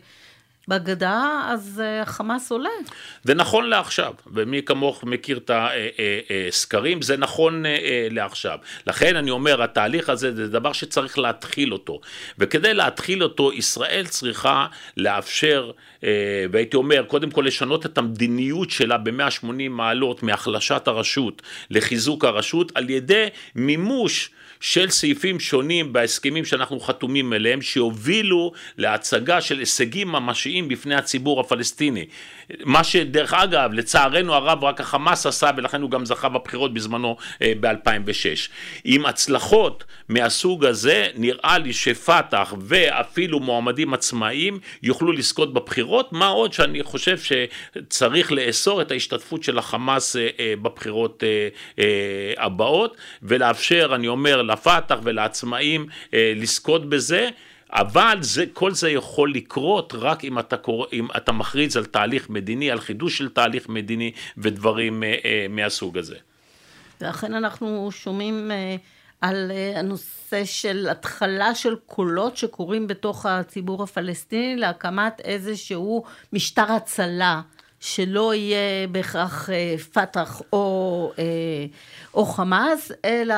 בגדה, 0.68 1.46
אז 1.48 1.82
uh, 1.84 2.02
החמאס 2.02 2.50
עולה. 2.50 2.68
זה 3.24 3.34
נכון 3.34 3.68
לעכשיו, 3.68 4.12
ומי 4.26 4.62
כמוך 4.62 5.04
מכיר 5.04 5.38
את 5.38 5.50
הסקרים, 6.48 7.02
זה 7.02 7.16
נכון 7.16 7.64
לעכשיו. 8.10 8.58
לכן 8.86 9.16
אני 9.16 9.30
אומר, 9.30 9.62
התהליך 9.62 10.08
הזה 10.08 10.34
זה 10.34 10.48
דבר 10.48 10.72
שצריך 10.72 11.18
להתחיל 11.18 11.72
אותו, 11.72 12.00
וכדי 12.38 12.74
להתחיל 12.74 13.22
אותו, 13.22 13.52
ישראל 13.52 14.06
צריכה 14.06 14.66
לאפשר, 14.96 15.70
והייתי 16.50 16.76
אומר, 16.76 17.04
קודם 17.06 17.30
כל 17.30 17.44
לשנות 17.46 17.86
את 17.86 17.98
המדיניות 17.98 18.70
שלה 18.70 18.98
ב-180 18.98 19.68
מעלות 19.70 20.22
מהחלשת 20.22 20.88
הרשות 20.88 21.42
לחיזוק 21.70 22.24
הרשות, 22.24 22.72
על 22.74 22.90
ידי 22.90 23.26
מימוש 23.54 24.30
של 24.60 24.90
סעיפים 24.90 25.40
שונים 25.40 25.92
בהסכמים 25.92 26.44
שאנחנו 26.44 26.80
חתומים 26.80 27.32
אליהם, 27.32 27.62
שיובילו 27.62 28.52
להצגה 28.78 29.40
של 29.40 29.58
הישגים 29.58 30.08
ממשיים 30.08 30.68
בפני 30.68 30.94
הציבור 30.94 31.40
הפלסטיני. 31.40 32.06
מה 32.64 32.84
שדרך 32.84 33.34
אגב, 33.34 33.72
לצערנו 33.72 34.34
הרב 34.34 34.64
רק 34.64 34.80
החמאס 34.80 35.26
עשה 35.26 35.50
ולכן 35.56 35.82
הוא 35.82 35.90
גם 35.90 36.04
זכה 36.04 36.28
בבחירות 36.28 36.74
בזמנו 36.74 37.16
אה, 37.42 37.52
ב-2006. 37.60 38.50
עם 38.84 39.06
הצלחות 39.06 39.84
מהסוג 40.08 40.64
הזה, 40.64 41.06
נראה 41.14 41.58
לי 41.58 41.72
שפת"ח 41.72 42.54
ואפילו 42.60 43.40
מועמדים 43.40 43.94
עצמאיים 43.94 44.58
יוכלו 44.82 45.12
לזכות 45.12 45.54
בבחירות, 45.54 46.12
מה 46.12 46.26
עוד 46.26 46.52
שאני 46.52 46.82
חושב 46.82 47.16
שצריך 47.18 48.32
לאסור 48.32 48.82
את 48.82 48.90
ההשתתפות 48.90 49.42
של 49.42 49.58
החמאס 49.58 50.16
אה, 50.16 50.28
אה, 50.40 50.54
בבחירות 50.62 51.22
הבאות 52.36 52.96
ולאפשר, 53.22 53.90
אני 53.94 54.08
אומר, 54.08 54.42
לפת"ח 54.48 54.96
ולעצמאים 55.02 55.86
לזכות 56.12 56.88
בזה. 56.88 57.28
אבל 57.72 58.18
זה, 58.20 58.44
כל 58.52 58.74
זה 58.74 58.90
יכול 58.90 59.34
לקרות 59.34 59.94
רק 59.96 60.24
אם 60.24 60.38
אתה, 60.38 60.56
קורא, 60.56 60.86
אם 60.92 61.08
אתה 61.16 61.32
מכריז 61.32 61.76
על 61.76 61.84
תהליך 61.84 62.30
מדיני, 62.30 62.70
על 62.70 62.80
חידוש 62.80 63.18
של 63.18 63.28
תהליך 63.28 63.68
מדיני 63.68 64.12
ודברים 64.38 65.02
אה, 65.02 65.16
אה, 65.24 65.46
מהסוג 65.48 65.98
הזה. 65.98 66.16
ואכן 67.00 67.34
אנחנו 67.34 67.88
שומעים 67.92 68.50
אה, 68.50 68.76
על 69.20 69.50
אה, 69.50 69.78
הנושא 69.78 70.44
של 70.44 70.88
התחלה 70.90 71.54
של 71.54 71.74
קולות 71.86 72.36
שקורים 72.36 72.86
בתוך 72.86 73.26
הציבור 73.26 73.82
הפלסטיני 73.82 74.56
להקמת 74.56 75.20
איזשהו 75.20 76.04
משטר 76.32 76.72
הצלה. 76.72 77.40
שלא 77.80 78.34
יהיה 78.34 78.86
בהכרח 78.86 79.50
אה, 79.50 79.74
פת"ח 79.92 80.42
או, 80.52 81.12
אה, 81.18 81.24
או 82.14 82.26
חמאס, 82.26 82.92
אלא 83.04 83.34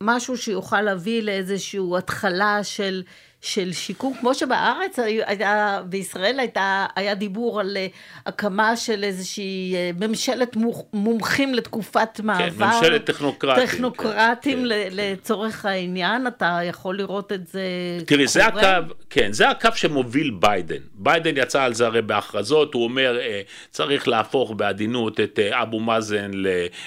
משהו 0.00 0.36
שיוכל 0.36 0.80
להביא 0.82 1.22
לאיזושהי 1.22 1.80
התחלה 1.98 2.64
של 2.64 3.02
של 3.44 3.72
שיקום, 3.72 4.14
כמו 4.20 4.34
שבארץ, 4.34 4.98
היה, 4.98 5.80
בישראל 5.86 6.40
הייתה, 6.40 6.86
היה 6.96 7.14
דיבור 7.14 7.60
על 7.60 7.76
אה, 7.76 7.86
הקמה 8.26 8.76
של 8.76 9.04
איזושהי 9.04 9.74
אה, 9.74 9.90
ממשלת 10.00 10.56
מומחים 10.92 11.54
לתקופת 11.54 12.08
כן, 12.14 12.26
מעבר. 12.26 12.70
כן, 12.70 12.76
ממשלת 12.76 13.04
טכנוקרטים. 13.04 13.66
טכנוקרטים 13.66 14.58
כן, 14.58 14.68
כן. 14.68 14.88
לצורך 14.92 15.64
העניין, 15.64 16.26
אתה 16.26 16.58
יכול 16.64 16.96
לראות 16.96 17.32
את 17.32 17.46
זה 17.46 17.62
תראי, 18.06 18.26
זה 18.26 18.46
הקו, 18.46 18.94
כן, 19.10 19.32
זה 19.32 19.50
הקו 19.50 19.70
שמוביל 19.74 20.30
ביידן. 20.30 20.82
ביידן 20.94 21.36
יצא 21.36 21.62
על 21.62 21.74
זה 21.74 21.86
הרי 21.86 22.02
בהכרזות, 22.02 22.74
הוא 22.74 22.84
אומר, 22.84 23.18
אה, 23.20 23.40
צריך 23.70 24.08
להפוך 24.08 24.52
בעדינות 24.56 25.20
את 25.20 25.38
אבו 25.38 25.80
מאזן 25.80 26.30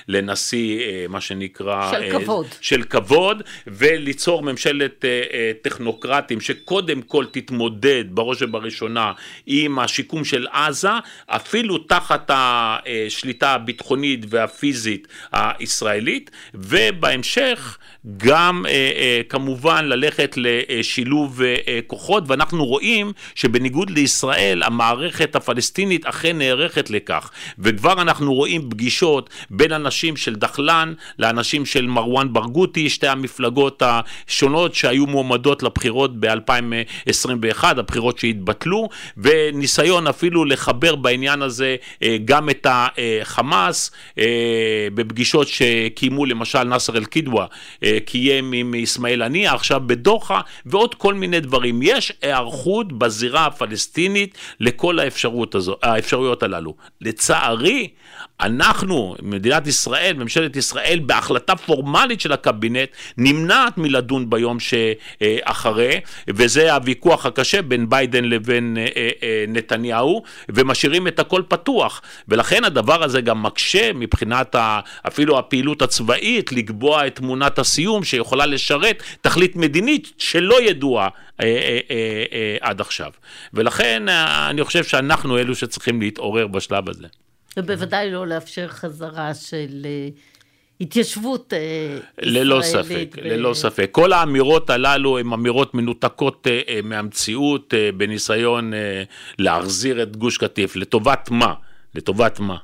לנשיא, 0.08 1.08
מה 1.10 1.22
שנקרא... 1.22 1.92
של 1.92 2.12
כבוד. 2.12 2.46
של 2.62 2.84
כבוד, 2.84 3.44
וליצור 3.68 4.42
ממשלת 4.44 5.06
טכנוקרטים. 5.62 6.40
שקודם 6.48 7.02
כל 7.02 7.26
תתמודד 7.32 8.04
בראש 8.10 8.42
ובראשונה 8.42 9.12
עם 9.46 9.80
השיקום 9.80 10.26
של 10.26 10.48
עזה, 10.52 10.90
אפילו 11.28 11.78
תחת 11.78 12.32
השליטה 12.34 13.50
הביטחונית 13.50 14.26
והפיזית 14.30 15.08
הישראלית, 15.32 16.32
ובהמשך 16.54 17.78
גם 18.18 18.66
אה, 18.66 18.72
אה, 18.72 19.22
כמובן 19.30 19.86
ללכת 19.86 20.36
לשילוב 20.38 21.42
אה, 21.42 21.80
כוחות, 21.88 22.24
ואנחנו 22.28 22.66
רואים 22.66 23.12
שבניגוד 23.36 23.90
לישראל, 23.90 24.64
המערכת 24.64 25.36
הפלסטינית 25.36 26.06
אכן 26.06 26.38
נערכת 26.38 26.90
לכך, 26.90 27.32
וכבר 27.60 28.02
אנחנו 28.02 28.34
רואים 28.34 28.70
פגישות 28.70 29.30
בין 29.50 29.72
אנשים 29.72 30.18
של 30.18 30.36
דחלן 30.36 30.94
לאנשים 31.20 31.66
של 31.66 31.88
מרואן 31.88 32.34
ברגותי, 32.34 32.90
שתי 32.90 33.08
המפלגות 33.08 33.84
השונות 33.86 34.76
שהיו 34.76 35.06
מועמדות 35.06 35.64
לבחירות 35.64 36.20
ב 36.20 36.26
2021, 36.26 37.78
הבחירות 37.78 38.20
שהתבטלו, 38.20 38.90
וניסיון 39.18 40.08
אפילו 40.08 40.46
לחבר 40.46 40.96
בעניין 40.96 41.42
הזה 41.42 41.76
גם 42.26 42.50
את 42.50 42.68
החמאס 42.70 43.92
בפגישות 44.94 45.48
שקיימו 45.48 46.26
למשל 46.26 46.64
נאסר 46.64 46.98
אל-קידווה 46.98 47.46
אה, 47.98 48.02
קיים 48.02 48.52
עם 48.52 48.76
אסמאעיל 48.84 49.22
הנייה 49.22 49.54
עכשיו 49.54 49.82
בדוחה 49.86 50.42
ועוד 50.66 50.96
כל 50.96 51.14
מיני 51.14 51.40
דברים. 51.40 51.80
יש 51.82 52.14
היערכות 52.22 52.94
בזירה 52.94 53.46
הפלסטינית 53.46 54.38
לכל 54.60 55.00
האפשרות 55.00 55.56
הזו, 55.56 55.76
האפשרויות 55.84 56.44
הללו. 56.44 56.76
לצערי, 57.02 57.88
אנחנו, 58.42 59.16
מדינת 59.22 59.68
ישראל, 59.68 60.16
ממשלת 60.18 60.56
ישראל, 60.56 61.00
בהחלטה 61.06 61.56
פורמלית 61.56 62.22
של 62.22 62.32
הקבינט, 62.32 62.90
נמנעת 63.18 63.78
מלדון 63.78 64.30
ביום 64.30 64.58
שאחרי, 64.60 66.00
וזה 66.28 66.74
הוויכוח 66.74 67.26
הקשה 67.26 67.62
בין 67.62 67.90
ביידן 67.90 68.26
לבין 68.26 68.78
אה, 68.80 68.88
אה, 68.96 69.10
אה, 69.24 69.46
נתניהו, 69.48 70.24
ומשאירים 70.50 71.08
את 71.08 71.20
הכל 71.20 71.42
פתוח. 71.48 72.02
ולכן 72.28 72.64
הדבר 72.64 73.04
הזה 73.04 73.22
גם 73.22 73.44
מקשה 73.44 73.94
מבחינת 73.94 74.56
ה, 74.56 74.80
אפילו 75.08 75.40
הפעילות 75.40 75.82
הצבאית, 75.82 76.52
לקבוע 76.52 77.08
את 77.08 77.16
תמונת 77.16 77.60
הסיום 77.60 78.04
שיכולה 78.04 78.46
לשרת 78.46 79.04
תכלית 79.22 79.56
מדינית 79.56 80.14
שלא 80.18 80.62
ידועה 80.62 81.10
עד 82.62 82.82
עכשיו. 82.82 83.12
ולכן 83.54 84.10
אני 84.50 84.64
חושב 84.64 84.84
שאנחנו 84.84 85.38
אלו 85.38 85.56
שצריכים 85.56 86.02
להתעורר 86.02 86.48
בשלב 86.48 86.90
הזה. 86.90 87.08
ובוודאי 87.58 88.12
לא 88.12 88.28
לאפשר 88.28 88.68
חזרה 88.68 89.34
של 89.34 89.86
אה, 89.86 90.10
התיישבות 90.82 91.54
ישראלית. 91.54 92.04
אה, 92.24 92.44
ללא 92.44 92.62
ספק, 92.62 93.16
ב... 93.16 93.20
ללא 93.20 93.54
ספק. 93.54 93.90
כל 93.92 94.14
האמירות 94.14 94.70
הללו 94.70 95.18
הן 95.18 95.34
אמירות 95.34 95.74
מנותקות 95.74 96.48
אה, 96.48 96.80
מהמציאות 96.84 97.74
בניסיון 97.98 98.72
להחזיר 99.40 100.04
את 100.04 100.16
גוש 100.16 100.38
קטיף. 100.38 100.76
לטובת 100.76 101.30
מה? 101.32 101.54
לטובת 101.96 102.40
מה? 102.40 102.58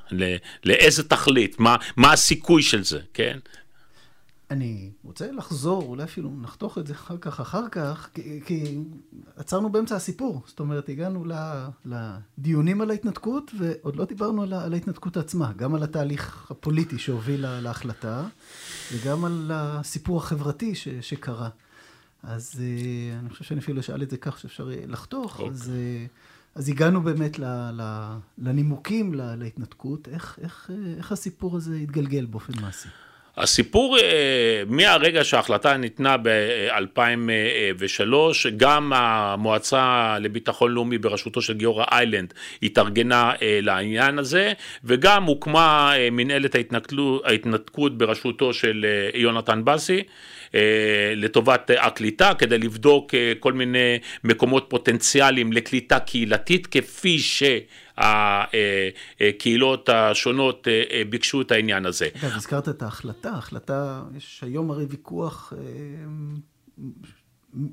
לאיזה 0.64 1.08
תכלית? 1.08 1.60
מה, 1.60 1.76
מה 1.96 2.12
הסיכוי 2.12 2.62
של 2.62 2.84
זה, 2.84 2.98
כן? 3.14 3.38
אני 4.54 4.90
רוצה 5.04 5.32
לחזור, 5.32 5.82
אולי 5.82 6.04
אפילו 6.04 6.30
נחתוך 6.40 6.78
את 6.78 6.86
זה 6.86 6.92
אחר 6.92 7.16
כך, 7.18 7.40
אחר 7.40 7.68
כך, 7.68 8.08
כי, 8.14 8.40
כי 8.46 8.78
עצרנו 9.36 9.72
באמצע 9.72 9.96
הסיפור. 9.96 10.42
זאת 10.46 10.60
אומרת, 10.60 10.88
הגענו 10.88 11.24
לדיונים 11.84 12.80
על 12.80 12.90
ההתנתקות, 12.90 13.50
ועוד 13.58 13.96
לא 13.96 14.04
דיברנו 14.04 14.42
על, 14.42 14.52
על 14.52 14.72
ההתנתקות 14.72 15.16
עצמה, 15.16 15.52
גם 15.56 15.74
על 15.74 15.82
התהליך 15.82 16.50
הפוליטי 16.50 16.98
שהוביל 16.98 17.60
להחלטה, 17.60 18.26
וגם 18.92 19.24
על 19.24 19.50
הסיפור 19.54 20.18
החברתי 20.18 20.74
ש, 20.74 20.88
שקרה. 20.88 21.48
אז 22.22 22.60
אה, 22.60 23.18
אני 23.18 23.30
חושב 23.30 23.44
שאני 23.44 23.60
אפילו 23.60 23.80
אשאל 23.80 24.02
את 24.02 24.10
זה 24.10 24.16
כך 24.16 24.38
שאפשר 24.38 24.70
לחתוך. 24.86 25.36
Okay. 25.36 25.42
אוקיי. 25.42 25.50
אז 25.50 25.70
אה, 25.74 26.06
אז 26.54 26.68
הגענו 26.68 27.02
באמת 27.02 27.38
ל, 27.38 27.44
ל, 27.72 28.14
לנימוקים, 28.38 29.14
ל, 29.14 29.34
להתנתקות. 29.34 30.08
איך, 30.08 30.38
איך, 30.42 30.70
איך 30.96 31.12
הסיפור 31.12 31.56
הזה 31.56 31.76
התגלגל 31.76 32.26
באופן 32.26 32.52
מעשי? 32.60 32.88
הסיפור 33.36 33.98
אה, 33.98 34.62
מהרגע 34.66 35.24
שההחלטה 35.24 35.76
ניתנה 35.76 36.16
ב-2003, 36.22 38.14
גם 38.56 38.92
המועצה 38.94 40.16
לביטחון 40.20 40.72
לאומי 40.72 40.98
בראשותו 40.98 41.42
של 41.42 41.54
גיורא 41.54 41.84
איילנד 41.92 42.34
התארגנה 42.62 43.32
אה, 43.42 43.58
לעניין 43.62 44.18
הזה, 44.18 44.52
וגם 44.84 45.24
הוקמה 45.24 45.92
אה, 45.96 46.08
מנהלת 46.12 46.56
ההתנתקות 47.24 47.98
בראשותו 47.98 48.52
של 48.52 48.86
יונתן 49.14 49.64
בסי. 49.64 50.02
לטובת 51.16 51.70
הקליטה, 51.78 52.32
כדי 52.38 52.58
לבדוק 52.58 53.14
כל 53.40 53.52
מיני 53.52 53.98
מקומות 54.24 54.66
פוטנציאליים 54.68 55.52
לקליטה 55.52 55.98
קהילתית, 55.98 56.66
כפי 56.66 57.18
ש... 57.18 57.42
הקהילות 57.98 59.88
השונות 59.88 60.68
אה, 60.68 60.82
אה, 60.90 61.02
ביקשו 61.08 61.40
את 61.40 61.52
העניין 61.52 61.86
הזה. 61.86 62.08
אגב, 62.22 62.32
הזכרת 62.36 62.68
את 62.68 62.82
ההחלטה, 62.82 63.30
ההחלטה, 63.30 64.02
יש 64.16 64.40
היום 64.42 64.70
הרי 64.70 64.84
ויכוח 64.84 65.52
אה, 65.56 65.58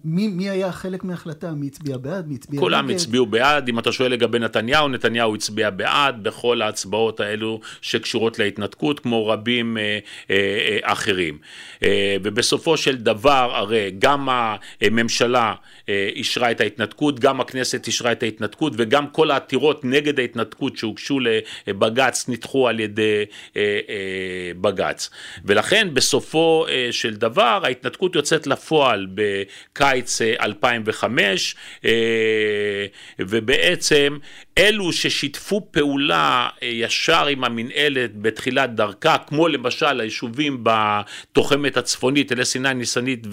מי, 0.04 0.28
מי 0.28 0.50
היה 0.50 0.72
חלק 0.72 1.04
מההחלטה? 1.04 1.52
מי 1.52 1.68
הצביע 1.68 1.98
בעד? 1.98 2.28
מי 2.28 2.36
הצביע 2.36 2.60
נגד? 2.60 2.64
כולם 2.64 2.90
הצביעו 2.90 3.26
בעד. 3.26 3.70
אם 3.70 3.80
אתה 3.80 3.92
שואל 3.92 4.12
לגבי 4.12 4.40
נתניהו, 4.40 4.88
נתניהו 4.88 5.36
הצביע 5.36 5.70
בעד 5.70 6.24
בכל 6.24 6.62
ההצבעות 6.62 7.20
האלו 7.20 7.60
שקשורות 7.82 8.40
להתנתקות, 8.40 9.00
כמו 9.00 9.28
רבים 9.28 9.78
אה, 9.78 10.00
אה, 10.30 10.36
אה, 10.36 10.78
אחרים. 10.94 11.38
אה, 11.84 12.16
ובסופו 12.24 12.78
של 12.78 12.96
דבר, 12.96 13.52
הרי 13.56 13.92
גם 14.00 14.30
הממשלה 14.82 15.50
אה, 15.50 15.56
אישרה 16.16 16.52
את 16.52 16.62
ההתנתקות, 16.62 17.20
גם 17.20 17.42
הכנסת 17.42 17.88
אישרה 17.88 18.12
את 18.12 18.24
ההתנתקות, 18.24 18.74
וגם 18.78 19.08
כל 19.08 19.32
העתירות 19.32 19.86
נגד 19.86 20.20
ההתנתקות 20.20 20.78
שהוגשו 20.78 21.20
לבג"ץ 21.68 22.30
נדחו 22.30 22.68
על 22.68 22.80
ידי 22.80 23.26
אה, 23.58 23.80
אה, 23.90 24.52
בג"ץ. 24.62 25.10
ולכן 25.46 25.88
בסופו 25.94 26.66
אה, 26.70 26.88
של 26.92 27.16
דבר 27.16 27.60
ההתנתקות 27.64 28.16
יוצאת 28.16 28.48
לפועל 28.48 29.08
ב... 29.16 29.22
קיץ 29.74 30.22
2005, 30.22 31.56
אה, 31.86 31.90
אה, 31.90 31.96
ובעצם 33.20 34.18
אלו 34.58 34.94
ששיתפו 34.94 35.68
פעולה 35.72 36.50
אה, 36.64 36.68
ישר 36.68 37.28
עם 37.28 37.44
המנהלת 37.44 38.22
בתחילת 38.22 38.76
דרכה, 38.76 39.18
כמו 39.18 39.48
למשל 39.48 40.00
היישובים 40.00 40.64
בתוחמת 40.64 41.78
הצפונית, 41.78 42.32
אלי 42.32 42.46
סיני, 42.46 42.74
ניסנית 42.74 43.28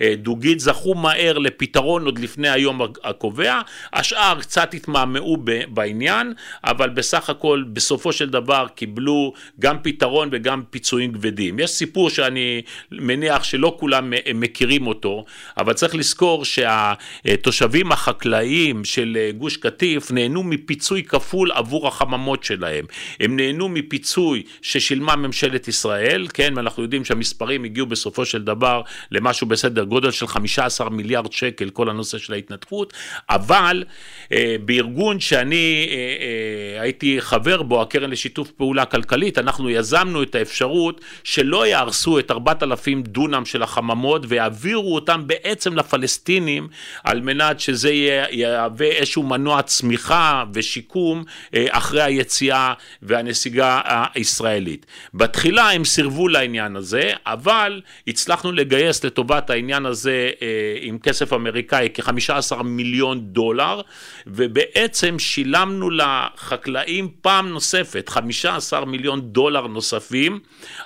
ודוגית, 0.00 0.60
זכו 0.60 0.94
מהר 0.94 1.38
לפתרון 1.38 2.04
עוד 2.04 2.18
לפני 2.18 2.48
היום 2.48 2.80
הקובע, 3.04 3.60
השאר 3.92 4.40
קצת 4.40 4.74
התמהמהו 4.74 5.36
בעניין, 5.68 6.32
אבל 6.64 6.88
בסך 6.88 7.30
הכל 7.30 7.64
בסופו 7.72 8.12
של 8.12 8.30
דבר 8.30 8.66
קיבלו 8.74 9.32
גם 9.60 9.76
פתרון 9.82 10.28
וגם 10.32 10.62
פיצויים 10.70 11.12
כבדים. 11.12 11.58
יש 11.58 11.70
סיפור 11.70 12.10
שאני 12.10 12.62
מניח 12.92 13.44
שלא 13.44 13.76
כולם 13.80 14.12
מכירים 14.34 14.86
אותו, 14.86 15.24
אבל 15.58 15.72
צריך 15.72 15.94
לזכור 15.94 16.44
שהתושבים 16.44 17.92
החקלאיים 17.92 18.84
של 18.84 19.16
גוש 19.38 19.56
קטיף 19.56 20.10
נהנו 20.10 20.42
מפיצוי 20.42 21.02
כפול 21.02 21.52
עבור 21.52 21.88
החממות 21.88 22.44
שלהם. 22.44 22.84
הם 23.20 23.36
נהנו 23.36 23.68
מפיצוי 23.68 24.42
ששילמה 24.62 25.16
ממשלת 25.16 25.68
ישראל, 25.68 26.26
כן, 26.34 26.52
ואנחנו 26.56 26.82
יודעים 26.82 27.04
שהמספרים 27.04 27.64
הגיעו 27.64 27.86
בסופו 27.86 28.24
של 28.24 28.42
דבר 28.42 28.82
למשהו 29.10 29.46
בסדר 29.46 29.84
גודל 29.84 30.10
של 30.10 30.26
15 30.26 30.90
מיליארד 30.90 31.32
שקל, 31.32 31.70
כל 31.70 31.88
הנושא 31.88 32.18
של 32.18 32.32
ההתנתקות, 32.32 32.92
אבל 33.30 33.84
אה, 34.32 34.56
בארגון 34.64 35.20
שאני 35.20 35.88
אה, 35.90 35.96
אה, 35.96 36.82
הייתי 36.82 37.20
חבר 37.20 37.62
בו, 37.62 37.82
הקרן 37.82 38.10
לשיתוף 38.10 38.50
פעולה 38.50 38.84
כלכלית, 38.84 39.38
אנחנו 39.38 39.70
יזמנו 39.70 40.22
את 40.22 40.34
האפשרות 40.34 41.00
שלא 41.24 41.66
יהרסו 41.66 42.18
את 42.18 42.30
4,000 42.30 43.02
דונם 43.02 43.44
של 43.44 43.62
החממות 43.62 44.22
ויעבירו 44.28 44.94
אותם 44.94 45.22
בעצם 45.26 45.76
לפלסטינים 45.76 46.68
על 47.04 47.20
מנת 47.20 47.60
שזה 47.60 47.90
יהווה 48.30 48.86
איזשהו 48.86 49.11
מנוע 49.20 49.62
צמיחה 49.62 50.44
ושיקום 50.54 51.24
אה, 51.54 51.66
אחרי 51.70 52.02
היציאה 52.02 52.72
והנסיגה 53.02 53.80
הישראלית. 54.14 54.86
בתחילה 55.14 55.70
הם 55.70 55.84
סירבו 55.84 56.28
לעניין 56.28 56.76
הזה, 56.76 57.12
אבל 57.26 57.80
הצלחנו 58.06 58.52
לגייס 58.52 59.04
לטובת 59.04 59.50
העניין 59.50 59.86
הזה 59.86 60.30
אה, 60.42 60.76
עם 60.80 60.98
כסף 60.98 61.32
אמריקאי 61.32 61.88
כ-15 61.94 62.62
מיליון 62.62 63.20
דולר, 63.20 63.80
ובעצם 64.26 65.18
שילמנו 65.18 65.90
לחקלאים 65.90 67.08
פעם 67.20 67.48
נוספת 67.48 68.08
15 68.08 68.84
מיליון 68.84 69.20
דולר 69.20 69.66
נוספים 69.66 70.38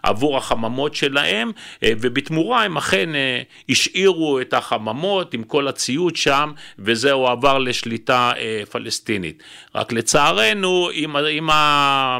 עבור 0.02 0.36
החממות 0.36 0.94
שלהם, 0.94 1.50
אה, 1.82 1.92
ובתמורה 2.00 2.64
הם 2.64 2.76
אכן 2.76 3.08
השאירו 3.68 4.40
את 4.40 4.54
החממות 4.54 5.34
עם 5.34 5.42
כל 5.42 5.68
הציוד 5.68 6.16
שם, 6.16 6.52
וזה 6.78 7.12
הועבר 7.12 7.58
לשליטה 7.58 8.15
פלסטינית. 8.70 9.42
רק 9.74 9.92
לצערנו, 9.92 10.88
עם, 10.92 11.16
עם 11.16 11.46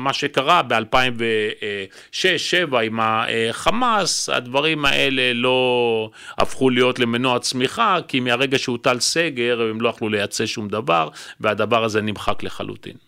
מה 0.01 0.11
שקרה 0.13 0.63
ב-2006-2007 0.63 2.77
עם 2.77 3.01
החמאס, 3.03 4.29
הדברים 4.29 4.85
האלה 4.85 5.33
לא 5.33 6.11
הפכו 6.39 6.71
להיות 6.71 6.99
למנוע 6.99 7.39
צמיחה, 7.39 7.99
כי 8.09 8.21
מהרגע 8.21 8.59
שהוטל 8.59 9.01
סגר 9.01 9.61
הם 9.71 9.81
לא 9.81 9.89
יכלו 9.89 10.09
לייצא 10.09 10.47
שום 10.47 10.69
דבר, 10.69 11.09
והדבר 11.41 11.85
הזה 11.85 12.03
נמחק 12.03 12.43
לחלוטין. 12.43 13.06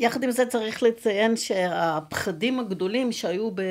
יחד 0.00 0.22
עם 0.22 0.30
זה 0.30 0.46
צריך 0.46 0.82
לציין 0.82 1.36
שהפחדים 1.36 2.60
הגדולים 2.60 3.12
שהיו 3.12 3.50
ב, 3.50 3.60
אה, 3.60 3.64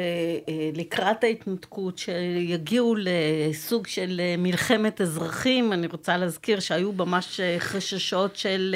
לקראת 0.74 1.24
ההתנתקות, 1.24 1.98
שיגיעו 1.98 2.96
לסוג 2.98 3.88
של 3.88 4.22
אה, 4.24 4.36
מלחמת 4.38 5.02
אזרחים, 5.02 5.74
אני 5.74 5.88
רוצה 5.88 6.18
להזכיר 6.18 6.60
שהיו 6.60 6.92
ממש 6.92 7.40
אה, 7.40 7.56
חששות 7.60 8.36
של 8.36 8.76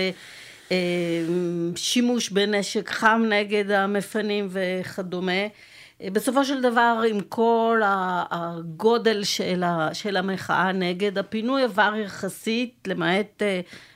שימוש 1.76 2.30
בנשק 2.30 2.90
חם 2.90 3.24
נגד 3.30 3.72
המפנים 3.72 4.48
וכדומה. 4.52 5.48
בסופו 6.04 6.46
של 6.46 6.62
דבר 6.62 7.02
עם 7.10 7.20
כל 7.20 7.82
הגודל 7.86 9.24
של 9.94 10.18
המחאה 10.18 10.72
נגד, 10.72 11.18
הפינוי 11.18 11.64
עבר 11.64 11.94
יחסית 12.06 12.74
למעט 12.88 13.42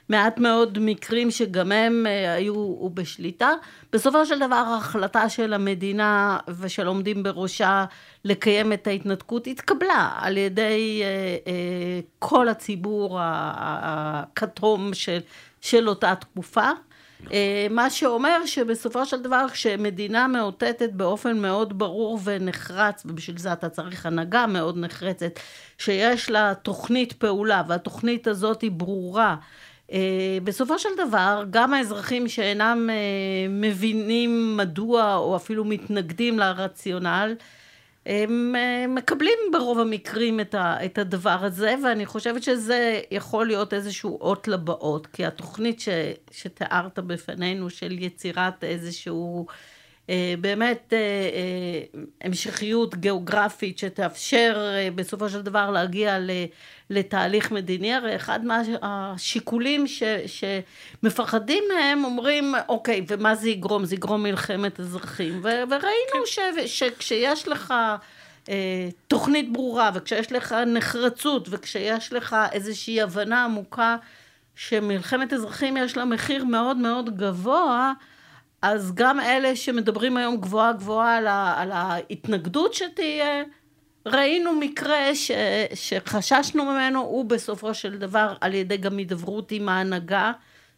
מעט 0.09 0.39
מאוד 0.39 0.79
מקרים 0.79 1.31
שגם 1.31 1.71
הם 1.71 2.05
אה, 2.07 2.33
היו 2.33 2.89
בשליטה. 2.93 3.51
בסופו 3.93 4.25
של 4.25 4.39
דבר 4.39 4.55
ההחלטה 4.55 5.29
של 5.29 5.53
המדינה 5.53 6.37
ושל 6.59 6.87
עומדים 6.87 7.23
בראשה 7.23 7.85
לקיים 8.25 8.73
את 8.73 8.87
ההתנתקות 8.87 9.47
התקבלה 9.47 10.11
על 10.19 10.37
ידי 10.37 11.01
אה, 11.03 11.07
אה, 11.47 11.99
כל 12.19 12.49
הציבור 12.49 13.17
הכתום 13.21 14.93
של, 14.93 15.19
של 15.61 15.89
אותה 15.89 16.15
תקופה. 16.15 16.69
מה 17.69 17.89
שאומר 17.89 18.45
שבסופו 18.45 19.05
של 19.05 19.21
דבר 19.21 19.45
כשמדינה 19.51 20.27
מאותתת 20.27 20.89
באופן 20.93 21.37
מאוד 21.37 21.79
ברור 21.79 22.19
ונחרץ, 22.23 23.03
ובשביל 23.05 23.37
זה 23.37 23.53
אתה 23.53 23.69
צריך 23.69 24.05
הנהגה 24.05 24.47
מאוד 24.47 24.77
נחרצת, 24.77 25.39
שיש 25.77 26.29
לה 26.29 26.53
תוכנית 26.61 27.13
פעולה 27.13 27.63
והתוכנית 27.67 28.27
הזאת 28.27 28.61
היא 28.61 28.71
ברורה 28.71 29.35
בסופו 30.43 30.79
של 30.79 30.89
דבר, 31.07 31.43
גם 31.49 31.73
האזרחים 31.73 32.27
שאינם 32.27 32.89
אה, 32.89 32.95
מבינים 33.49 34.57
מדוע 34.57 35.15
או 35.15 35.35
אפילו 35.35 35.65
מתנגדים 35.65 36.39
לרציונל, 36.39 37.35
הם 38.05 38.55
אה, 38.55 38.85
מקבלים 38.87 39.37
ברוב 39.51 39.79
המקרים 39.79 40.39
את 40.55 40.97
הדבר 40.97 41.37
הזה, 41.41 41.75
ואני 41.83 42.05
חושבת 42.05 42.43
שזה 42.43 43.01
יכול 43.11 43.47
להיות 43.47 43.73
איזשהו 43.73 44.17
אות 44.21 44.47
לבאות, 44.47 45.07
כי 45.07 45.25
התוכנית 45.25 45.79
ש, 45.79 45.89
שתיארת 46.31 46.99
בפנינו 46.99 47.69
של 47.69 48.03
יצירת 48.03 48.63
איזשהו 48.63 49.47
באמת 50.41 50.93
המשכיות 52.23 52.95
גיאוגרפית 52.95 53.77
שתאפשר 53.79 54.59
בסופו 54.95 55.29
של 55.29 55.41
דבר 55.41 55.71
להגיע. 55.71 56.17
לתהליך 56.89 57.51
מדיני, 57.51 57.93
הרי 57.93 58.15
אחד 58.15 58.39
מהשיקולים 58.45 59.87
ש, 59.87 60.03
שמפחדים 60.25 61.63
מהם 61.73 62.05
אומרים, 62.05 62.53
אוקיי, 62.69 63.05
ומה 63.07 63.35
זה 63.35 63.49
יגרום? 63.49 63.85
זה 63.85 63.95
יגרום 63.95 64.23
מלחמת 64.23 64.79
אזרחים. 64.79 65.39
ו, 65.43 65.43
וראינו 65.43 66.25
כן. 66.25 66.25
ש, 66.25 66.39
שכשיש 66.65 67.47
לך... 67.47 67.73
אה, 68.49 68.89
תוכנית 69.07 69.53
ברורה, 69.53 69.91
וכשיש 69.93 70.31
לך 70.31 70.55
נחרצות, 70.67 71.47
וכשיש 71.51 72.13
לך 72.13 72.35
איזושהי 72.51 73.01
הבנה 73.01 73.43
עמוקה 73.43 73.97
שמלחמת 74.55 75.33
אזרחים 75.33 75.77
יש 75.77 75.97
לה 75.97 76.05
מחיר 76.05 76.45
מאוד 76.45 76.77
מאוד 76.77 77.17
גבוה, 77.17 77.93
אז 78.61 78.95
גם 78.95 79.19
אלה 79.19 79.55
שמדברים 79.55 80.17
היום 80.17 80.37
גבוהה 80.37 80.73
גבוהה 80.73 81.17
על, 81.17 81.27
ה, 81.27 81.53
על 81.57 81.71
ההתנגדות 81.71 82.73
שתהיה, 82.73 83.43
ראינו 84.05 84.51
מקרה 84.55 85.15
ש, 85.15 85.31
שחששנו 85.73 86.65
ממנו, 86.65 86.99
הוא 86.99 87.25
בסופו 87.25 87.73
של 87.73 87.97
דבר 87.97 88.33
על 88.41 88.53
ידי 88.53 88.77
גם 88.77 88.97
הידברות 88.97 89.51
עם 89.51 89.69
ההנהגה 89.69 90.31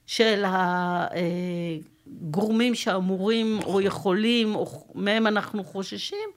של 0.08 0.44
הגורמים 2.18 2.76
שאמורים 2.76 3.60
או 3.66 3.82
יכולים, 3.82 4.56
או 4.56 4.86
מהם 4.96 5.28
אנחנו 5.28 5.64
חוששים, 5.64 6.30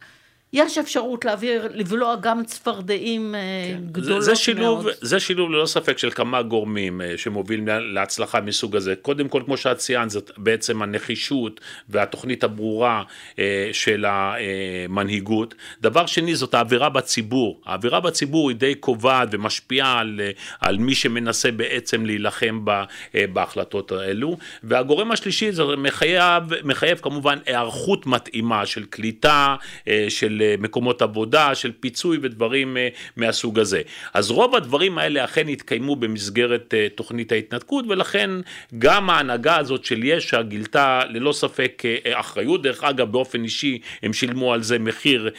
יש 0.53 0.79
אפשרות 0.79 1.25
להעביר, 1.25 1.69
לבלוע 1.75 2.17
גם 2.17 2.45
צפרדעים 2.45 3.35
אה, 3.35 3.41
כן. 3.69 3.81
גדולות 3.93 4.23
זה, 4.23 4.31
זה 4.31 4.37
שילוב, 4.37 4.83
מאוד. 4.83 4.95
זה 5.01 5.21
שילוב 5.21 5.51
ללא 5.51 5.67
ספק 5.67 5.99
של 5.99 6.11
כמה 6.11 6.43
גורמים 6.43 7.01
אה, 7.01 7.15
שמובילים 7.17 7.69
להצלחה 7.69 8.41
מסוג 8.41 8.77
הזה. 8.77 8.95
קודם 9.03 9.29
כל, 9.29 9.43
כמו 9.45 9.57
שאת 9.57 9.77
ציינת, 9.77 10.11
זאת 10.11 10.31
בעצם 10.37 10.83
הנחישות 10.83 11.61
והתוכנית 11.88 12.45
הברורה 12.45 13.03
אה, 13.38 13.71
של 13.73 14.05
המנהיגות. 14.09 15.55
דבר 15.81 16.07
שני, 16.07 16.35
זאת 16.35 16.55
האווירה 16.55 16.88
בציבור. 16.88 17.61
האווירה 17.67 18.01
בציבור 18.01 18.49
היא 18.49 18.57
די 18.57 18.75
קובעת 18.75 19.29
ומשפיעה 19.33 19.99
על, 19.99 20.21
על 20.61 20.79
מי 20.79 20.95
שמנסה 20.95 21.51
בעצם 21.51 22.07
להילחם 22.07 22.65
בהחלטות 23.15 23.93
האלו. 23.93 24.37
והגורם 24.62 25.12
השלישי 25.12 25.53
זה 25.53 25.62
מחייב, 25.79 26.45
מחייב 26.65 26.99
כמובן 26.99 27.38
היערכות 27.47 28.07
מתאימה 28.07 28.67
של 28.67 28.85
קליטה, 28.85 29.57
של 30.09 30.41
מקומות 30.59 31.02
עבודה, 31.02 31.55
של 31.55 31.72
פיצוי 31.81 32.18
ודברים 32.22 32.76
אה, 32.76 32.88
מהסוג 33.16 33.59
הזה. 33.59 33.83
אז 34.14 34.31
רוב 34.31 34.57
הדברים 34.57 34.98
האלה 34.98 35.24
אכן 35.24 35.48
התקיימו 35.48 35.96
במסגרת 35.96 36.74
אה, 36.74 36.87
תוכנית 36.94 37.33
ההתנתקות 37.33 37.85
ולכן 37.88 38.31
גם 38.78 39.11
ההנהגה 39.11 39.57
הזאת 39.57 39.85
של 39.85 40.05
יש"ע 40.05 40.42
גילתה 40.42 41.02
ללא 41.11 41.33
ספק 41.33 41.83
אה, 41.85 42.20
אחריות, 42.20 42.62
דרך 42.62 42.85
אגב 42.85 43.12
באופן 43.12 43.44
אישי 43.44 43.78
הם 44.02 44.12
שילמו 44.12 44.52
על 44.52 44.62
זה 44.62 44.78
מחיר 44.78 45.31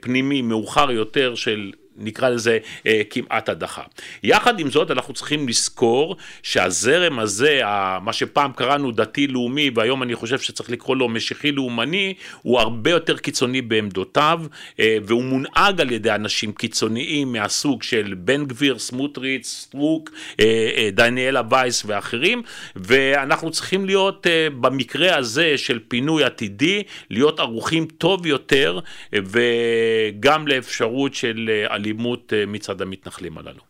פנימי 0.00 0.42
מאוחר 0.42 0.90
יותר 0.90 1.34
של 1.34 1.72
נקרא 1.96 2.28
לזה 2.28 2.58
אה, 2.86 3.02
כמעט 3.10 3.48
הדחה. 3.48 3.82
יחד 4.22 4.60
עם 4.60 4.70
זאת 4.70 4.90
אנחנו 4.90 5.14
צריכים 5.14 5.48
לזכור 5.48 6.16
שהזרם 6.42 7.18
הזה, 7.18 7.60
מה 8.02 8.12
שפעם 8.12 8.52
קראנו 8.52 8.92
דתי 8.92 9.26
לאומי 9.26 9.70
והיום 9.74 10.02
אני 10.02 10.14
חושב 10.14 10.38
שצריך 10.38 10.70
לקרוא 10.70 10.96
לו 10.96 11.08
משיחי 11.08 11.52
לאומני, 11.52 12.14
הוא 12.42 12.60
הרבה 12.60 12.90
יותר 12.90 13.16
קיצוני 13.16 13.62
בעמדותיו 13.62 14.40
אה, 14.80 14.96
והוא 15.02 15.24
מונהג 15.24 15.80
על 15.80 15.92
ידי 15.92 16.10
אנשים 16.10 16.52
קיצוניים 16.52 17.32
מהסוג 17.32 17.82
של 17.82 18.14
בן 18.18 18.44
גביר, 18.46 18.78
סמוטריץ', 18.78 19.46
סטרוק, 19.46 20.10
אה, 20.40 20.70
אה, 20.76 20.88
דניאלה 20.92 21.42
וייס 21.50 21.82
ואחרים 21.86 22.42
ואנחנו 22.76 23.50
צריכים 23.50 23.86
להיות 23.86 24.26
אה, 24.26 24.48
במקרה 24.60 25.16
הזה 25.16 25.58
של 25.58 25.78
פינוי 25.88 26.24
עתידי, 26.24 26.82
להיות 27.10 27.40
ערוכים 27.40 27.86
טוב 27.98 28.26
יותר 28.26 28.80
אה, 29.14 29.18
וגם 29.24 30.48
לאפשרות 30.48 31.14
של 31.14 31.50
אה, 31.82 31.86
אלימות 31.86 32.32
אה, 32.32 32.46
מצד 32.46 32.82
המתנחלים 32.82 33.38
הללו. 33.38 33.62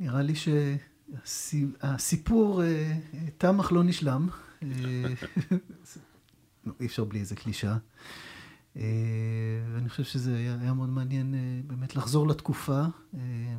נראה 0.00 0.22
לי 0.22 0.34
שהסיפור 1.24 2.62
אה, 2.62 2.92
תם 3.38 3.60
אך 3.60 3.72
לא 3.72 3.82
נשלם. 3.82 4.28
אה, 4.62 4.68
אי 6.80 6.86
אפשר 6.86 7.04
בלי 7.04 7.20
איזה 7.20 7.36
קלישה. 7.36 7.76
ואני 9.74 9.88
חושב 9.88 10.04
שזה 10.04 10.36
היה, 10.36 10.56
היה 10.60 10.72
מאוד 10.72 10.88
מעניין 10.88 11.34
באמת 11.66 11.96
לחזור 11.96 12.28
לתקופה. 12.28 12.82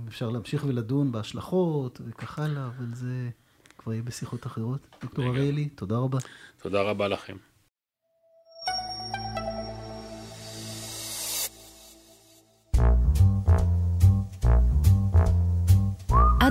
אפשר 0.08 0.30
להמשיך 0.30 0.66
ולדון 0.68 1.12
בהשלכות 1.12 2.02
וכך 2.06 2.40
הלאה, 2.40 2.68
אבל 2.68 2.94
זה 2.94 3.30
כבר 3.78 3.94
יהיה 3.94 4.04
בשיחות 4.04 4.46
אחרות. 4.46 4.88
דוקטור 5.02 5.26
אריאלי, 5.26 5.70
תודה 5.70 5.98
רבה. 5.98 6.20
תודה 6.62 6.82
רבה 6.82 7.08
לכם. 7.08 7.38